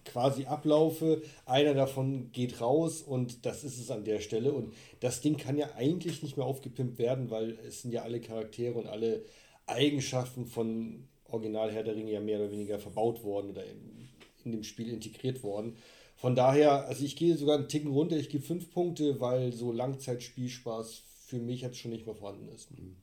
quasi 0.04 0.46
ablaufe. 0.46 1.22
Einer 1.46 1.74
davon 1.74 2.30
geht 2.32 2.60
raus 2.60 3.02
und 3.02 3.44
das 3.46 3.64
ist 3.64 3.78
es 3.78 3.90
an 3.90 4.04
der 4.04 4.20
Stelle. 4.20 4.52
Und 4.52 4.72
das 5.00 5.20
Ding 5.20 5.36
kann 5.36 5.58
ja 5.58 5.70
eigentlich 5.76 6.22
nicht 6.22 6.36
mehr 6.36 6.46
aufgepimpt 6.46 6.98
werden, 6.98 7.30
weil 7.30 7.58
es 7.66 7.82
sind 7.82 7.92
ja 7.92 8.02
alle 8.02 8.20
Charaktere 8.20 8.78
und 8.78 8.86
alle 8.86 9.24
Eigenschaften 9.70 10.46
von 10.46 11.08
Original 11.24 11.70
Herr 11.72 11.84
der 11.84 11.96
Ringe 11.96 12.12
ja 12.12 12.20
mehr 12.20 12.38
oder 12.38 12.50
weniger 12.50 12.78
verbaut 12.78 13.22
worden 13.22 13.50
oder 13.50 13.64
in, 13.64 14.08
in 14.44 14.52
dem 14.52 14.64
Spiel 14.64 14.88
integriert 14.88 15.42
worden. 15.42 15.76
Von 16.16 16.34
daher, 16.34 16.86
also 16.86 17.04
ich 17.04 17.16
gehe 17.16 17.36
sogar 17.36 17.56
einen 17.56 17.68
Ticken 17.68 17.90
runter, 17.90 18.16
ich 18.16 18.28
gebe 18.28 18.44
fünf 18.44 18.70
Punkte, 18.70 19.20
weil 19.20 19.52
so 19.52 19.72
Langzeitspielspaß 19.72 21.02
für 21.26 21.38
mich 21.38 21.62
jetzt 21.62 21.78
schon 21.78 21.92
nicht 21.92 22.06
mehr 22.06 22.14
vorhanden 22.14 22.48
ist. 22.48 22.70
Mhm. 22.72 22.96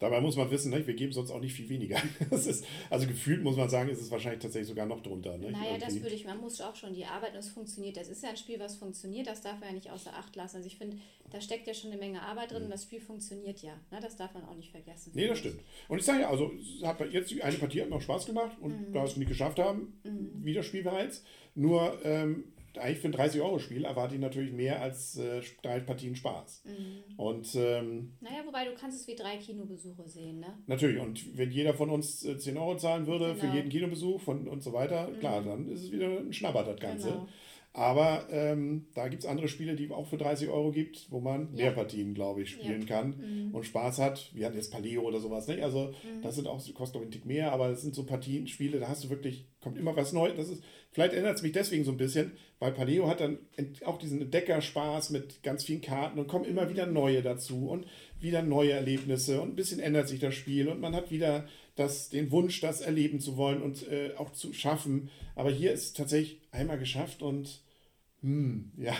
Dabei 0.00 0.20
muss 0.20 0.36
man 0.36 0.48
wissen, 0.50 0.70
ne, 0.70 0.86
wir 0.86 0.94
geben 0.94 1.12
sonst 1.12 1.32
auch 1.32 1.40
nicht 1.40 1.54
viel 1.54 1.68
weniger. 1.68 2.00
Ist, 2.30 2.64
also 2.88 3.06
gefühlt 3.06 3.42
muss 3.42 3.56
man 3.56 3.68
sagen, 3.68 3.90
ist 3.90 4.00
es 4.00 4.10
wahrscheinlich 4.10 4.40
tatsächlich 4.40 4.68
sogar 4.68 4.86
noch 4.86 5.02
drunter. 5.02 5.36
Ne? 5.36 5.50
Naja, 5.50 5.72
Irgendwie. 5.72 5.84
das 5.84 6.02
würde 6.02 6.14
ich, 6.14 6.24
man 6.24 6.40
muss 6.40 6.60
auch 6.60 6.76
schon 6.76 6.94
die 6.94 7.04
Arbeit 7.04 7.32
und 7.32 7.40
es 7.40 7.48
funktioniert. 7.48 7.96
Das 7.96 8.08
ist 8.08 8.22
ja 8.22 8.30
ein 8.30 8.36
Spiel, 8.36 8.60
was 8.60 8.76
funktioniert, 8.76 9.26
das 9.26 9.42
darf 9.42 9.58
man 9.58 9.70
ja 9.70 9.74
nicht 9.74 9.90
außer 9.90 10.14
Acht 10.14 10.36
lassen. 10.36 10.58
Also 10.58 10.68
ich 10.68 10.78
finde, 10.78 10.98
da 11.30 11.40
steckt 11.40 11.66
ja 11.66 11.74
schon 11.74 11.90
eine 11.90 11.98
Menge 11.98 12.22
Arbeit 12.22 12.52
drin 12.52 12.60
mhm. 12.60 12.64
und 12.66 12.70
das 12.70 12.84
Spiel 12.84 13.00
funktioniert 13.00 13.60
ja. 13.60 13.74
Ne? 13.90 13.98
Das 14.00 14.16
darf 14.16 14.32
man 14.34 14.44
auch 14.44 14.54
nicht 14.54 14.70
vergessen. 14.70 15.10
Nee, 15.14 15.26
das 15.26 15.38
stimmt. 15.38 15.60
Und 15.88 15.98
ich 15.98 16.04
sage 16.04 16.20
ja, 16.20 16.30
also 16.30 16.52
hat 16.84 17.00
jetzt 17.12 17.40
eine 17.40 17.56
Partie 17.56 17.82
hat 17.82 17.90
noch 17.90 18.00
Spaß 18.00 18.26
gemacht 18.26 18.56
und 18.60 18.90
mhm. 18.90 18.92
da 18.92 19.04
es 19.04 19.16
nicht 19.16 19.28
geschafft 19.28 19.58
haben, 19.58 20.00
mhm. 20.04 20.44
wieder 20.44 20.62
Spiel 20.62 20.84
bereits. 20.84 21.24
Nur 21.54 21.98
ähm, 22.04 22.44
eigentlich 22.76 22.98
für 22.98 23.08
ein 23.08 23.14
30-Euro-Spiel 23.14 23.84
erwarte 23.84 24.14
ich 24.14 24.20
natürlich 24.20 24.52
mehr 24.52 24.80
als 24.80 25.16
äh, 25.16 25.40
drei 25.62 25.80
Partien 25.80 26.16
Spaß. 26.16 26.64
Mhm. 26.64 27.18
Und, 27.18 27.54
ähm, 27.54 28.12
naja, 28.20 28.42
wobei 28.44 28.64
du 28.64 28.74
kannst 28.74 29.00
es 29.00 29.08
wie 29.08 29.14
drei 29.14 29.36
Kinobesuche 29.36 30.08
sehen, 30.08 30.40
ne? 30.40 30.58
Natürlich, 30.66 31.00
und 31.00 31.36
wenn 31.36 31.50
jeder 31.50 31.74
von 31.74 31.90
uns 31.90 32.20
10 32.20 32.56
äh, 32.56 32.58
Euro 32.58 32.76
zahlen 32.76 33.06
würde 33.06 33.34
genau. 33.34 33.38
für 33.38 33.56
jeden 33.56 33.70
Kinobesuch 33.70 34.20
von, 34.20 34.48
und 34.48 34.62
so 34.62 34.72
weiter, 34.72 35.08
mhm. 35.08 35.20
klar, 35.20 35.42
dann 35.42 35.68
ist 35.68 35.84
es 35.84 35.92
wieder 35.92 36.18
ein 36.18 36.32
Schnapper, 36.32 36.64
das 36.64 36.80
Ganze. 36.80 37.08
Genau. 37.08 37.28
Aber 37.78 38.26
ähm, 38.30 38.86
da 38.94 39.08
gibt 39.08 39.22
es 39.22 39.28
andere 39.28 39.46
Spiele, 39.46 39.76
die 39.76 39.90
auch 39.90 40.08
für 40.08 40.16
30 40.16 40.48
Euro 40.48 40.72
gibt, 40.72 41.06
wo 41.10 41.20
man 41.20 41.54
ja. 41.54 41.66
mehr 41.66 41.70
Partien, 41.70 42.12
glaube 42.12 42.42
ich, 42.42 42.50
spielen 42.50 42.80
ja. 42.80 42.86
kann 42.88 43.14
mhm. 43.18 43.54
und 43.54 43.64
Spaß 43.66 43.98
hat. 43.98 44.30
Wir 44.34 44.46
hatten 44.46 44.56
jetzt 44.56 44.72
Paleo 44.72 45.02
oder 45.02 45.20
sowas. 45.20 45.46
Ne? 45.46 45.62
Also 45.62 45.88
mhm. 46.02 46.22
das 46.22 46.34
sind 46.34 46.48
auch, 46.48 46.56
kostet 46.74 46.92
glaube 46.92 47.04
ich 47.04 47.08
ein 47.08 47.10
Tick 47.12 47.26
mehr, 47.26 47.52
aber 47.52 47.68
das 47.68 47.82
sind 47.82 47.94
so 47.94 48.04
Partien, 48.04 48.48
Spiele, 48.48 48.80
da 48.80 48.88
hast 48.88 49.04
du 49.04 49.10
wirklich, 49.10 49.46
kommt 49.60 49.78
immer 49.78 49.94
was 49.94 50.12
Neues. 50.12 50.34
Das 50.36 50.48
ist, 50.48 50.64
vielleicht 50.92 51.12
erinnert 51.12 51.36
es 51.36 51.42
mich 51.42 51.52
deswegen 51.52 51.84
so 51.84 51.90
ein 51.90 51.96
bisschen, 51.96 52.32
weil 52.58 52.72
Paleo 52.72 53.08
hat 53.08 53.20
dann 53.20 53.38
auch 53.84 53.98
diesen 53.98 54.20
Entdeckerspaß 54.22 55.10
mit 55.10 55.42
ganz 55.42 55.64
vielen 55.64 55.80
Karten 55.80 56.18
und 56.18 56.28
kommen 56.28 56.44
immer 56.44 56.70
wieder 56.70 56.86
neue 56.86 57.22
dazu 57.22 57.68
und 57.68 57.86
wieder 58.20 58.42
neue 58.42 58.72
Erlebnisse 58.72 59.40
und 59.40 59.50
ein 59.50 59.56
bisschen 59.56 59.80
ändert 59.80 60.08
sich 60.08 60.20
das 60.20 60.34
Spiel 60.34 60.68
und 60.68 60.80
man 60.80 60.94
hat 60.94 61.10
wieder 61.10 61.46
das, 61.76 62.08
den 62.08 62.30
Wunsch, 62.32 62.60
das 62.60 62.80
erleben 62.80 63.20
zu 63.20 63.36
wollen 63.36 63.62
und 63.62 63.86
äh, 63.88 64.12
auch 64.16 64.32
zu 64.32 64.52
schaffen. 64.52 65.10
Aber 65.36 65.50
hier 65.50 65.72
ist 65.72 65.84
es 65.84 65.92
tatsächlich 65.92 66.40
einmal 66.50 66.78
geschafft 66.78 67.22
und 67.22 67.62
hm, 68.22 68.72
ja, 68.76 68.96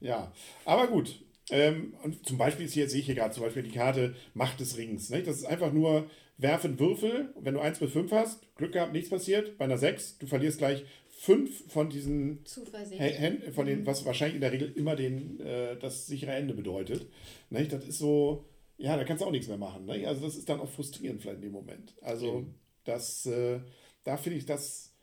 ja. 0.00 0.32
Aber 0.64 0.88
gut. 0.88 1.20
Ähm, 1.50 1.94
und 2.02 2.26
zum 2.26 2.38
Beispiel 2.38 2.66
ist 2.66 2.74
hier, 2.74 2.88
sehe 2.88 3.00
ich 3.00 3.06
hier 3.06 3.14
gerade 3.14 3.34
zum 3.34 3.44
Beispiel 3.44 3.62
die 3.62 3.70
Karte 3.70 4.14
Macht 4.34 4.60
des 4.60 4.76
Rings. 4.76 5.10
Nicht? 5.10 5.26
Das 5.26 5.36
ist 5.36 5.44
einfach 5.44 5.72
nur 5.72 6.08
werfen 6.38 6.78
Würfel. 6.78 7.32
Wenn 7.38 7.54
du 7.54 7.60
1 7.60 7.78
bis 7.78 7.92
5 7.92 8.10
hast, 8.12 8.56
Glück 8.56 8.72
gehabt, 8.72 8.92
nichts 8.92 9.10
passiert. 9.10 9.58
Bei 9.58 9.64
einer 9.64 9.78
6, 9.78 10.18
du 10.18 10.26
verlierst 10.26 10.58
gleich 10.58 10.84
5 11.22 11.70
von 11.72 11.88
diesen 11.88 12.40
Händen, 12.90 13.52
von 13.52 13.64
den, 13.64 13.86
was 13.86 14.04
wahrscheinlich 14.04 14.34
in 14.34 14.40
der 14.40 14.50
Regel 14.50 14.72
immer 14.72 14.96
den, 14.96 15.38
äh, 15.38 15.76
das 15.76 16.08
sichere 16.08 16.32
Ende 16.32 16.52
bedeutet. 16.52 17.06
Nicht? 17.48 17.72
Das 17.72 17.86
ist 17.86 17.98
so, 17.98 18.48
ja, 18.76 18.96
da 18.96 19.04
kannst 19.04 19.22
du 19.22 19.26
auch 19.26 19.30
nichts 19.30 19.46
mehr 19.46 19.56
machen. 19.56 19.84
Ne? 19.84 20.04
Also 20.04 20.26
das 20.26 20.34
ist 20.34 20.48
dann 20.48 20.58
auch 20.58 20.68
frustrierend 20.68 21.22
vielleicht 21.22 21.36
in 21.36 21.42
dem 21.42 21.52
Moment. 21.52 21.94
Also 22.00 22.40
mhm. 22.40 22.54
das, 22.82 23.24
äh, 23.26 23.60
da 24.02 24.16
finde 24.16 24.38
ich, 24.38 24.46
das 24.46 24.96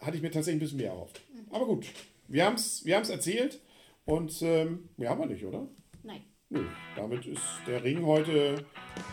hatte 0.00 0.16
ich 0.16 0.22
mir 0.22 0.30
tatsächlich 0.30 0.58
ein 0.58 0.64
bisschen 0.64 0.78
mehr 0.78 0.92
erhofft. 0.92 1.20
Mhm. 1.32 1.52
Aber 1.52 1.66
gut, 1.66 1.86
wir 2.28 2.44
haben 2.44 2.54
es 2.54 2.84
wir 2.84 2.94
erzählt 2.94 3.60
und 4.04 4.42
ähm, 4.42 4.90
wir 4.96 5.10
haben 5.10 5.18
wir 5.18 5.26
nicht, 5.26 5.44
oder? 5.44 5.66
Nein. 6.04 6.22
Nö, 6.50 6.66
damit 6.94 7.26
ist 7.26 7.42
der 7.66 7.82
Ring 7.82 8.06
heute, 8.06 8.64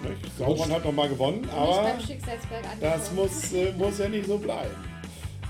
ne, 0.04 0.16
Sauron 0.38 0.70
hat 0.70 0.86
nochmal 0.86 1.10
gewonnen, 1.10 1.50
aber 1.50 1.98
das 2.80 3.12
muss, 3.14 3.52
äh, 3.54 3.72
muss 3.72 3.98
ja 3.98 4.10
nicht 4.10 4.28
so 4.28 4.38
bleiben. 4.38 4.91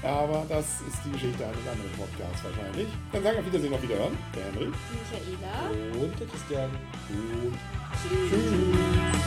Aber 0.03 0.45
das 0.49 0.65
ist 0.87 0.97
die 1.05 1.11
Geschichte 1.11 1.45
eines 1.45 1.67
anderen 1.67 1.91
Podcasts 1.91 2.43
wahrscheinlich. 2.43 2.87
Dann 3.11 3.23
sagen 3.23 3.35
wir 3.35 3.39
auf 3.41 3.45
Wiedersehen, 3.45 3.73
auf 3.73 3.83
Wiederhören. 3.83 4.17
Der 4.35 4.43
Henry. 4.45 4.65
Michaela. 4.65 6.01
Und 6.01 6.19
der 6.19 6.27
Christian. 6.27 6.69
Und 7.09 7.57
tschüss. 8.01 8.31
tschüss. 8.31 9.20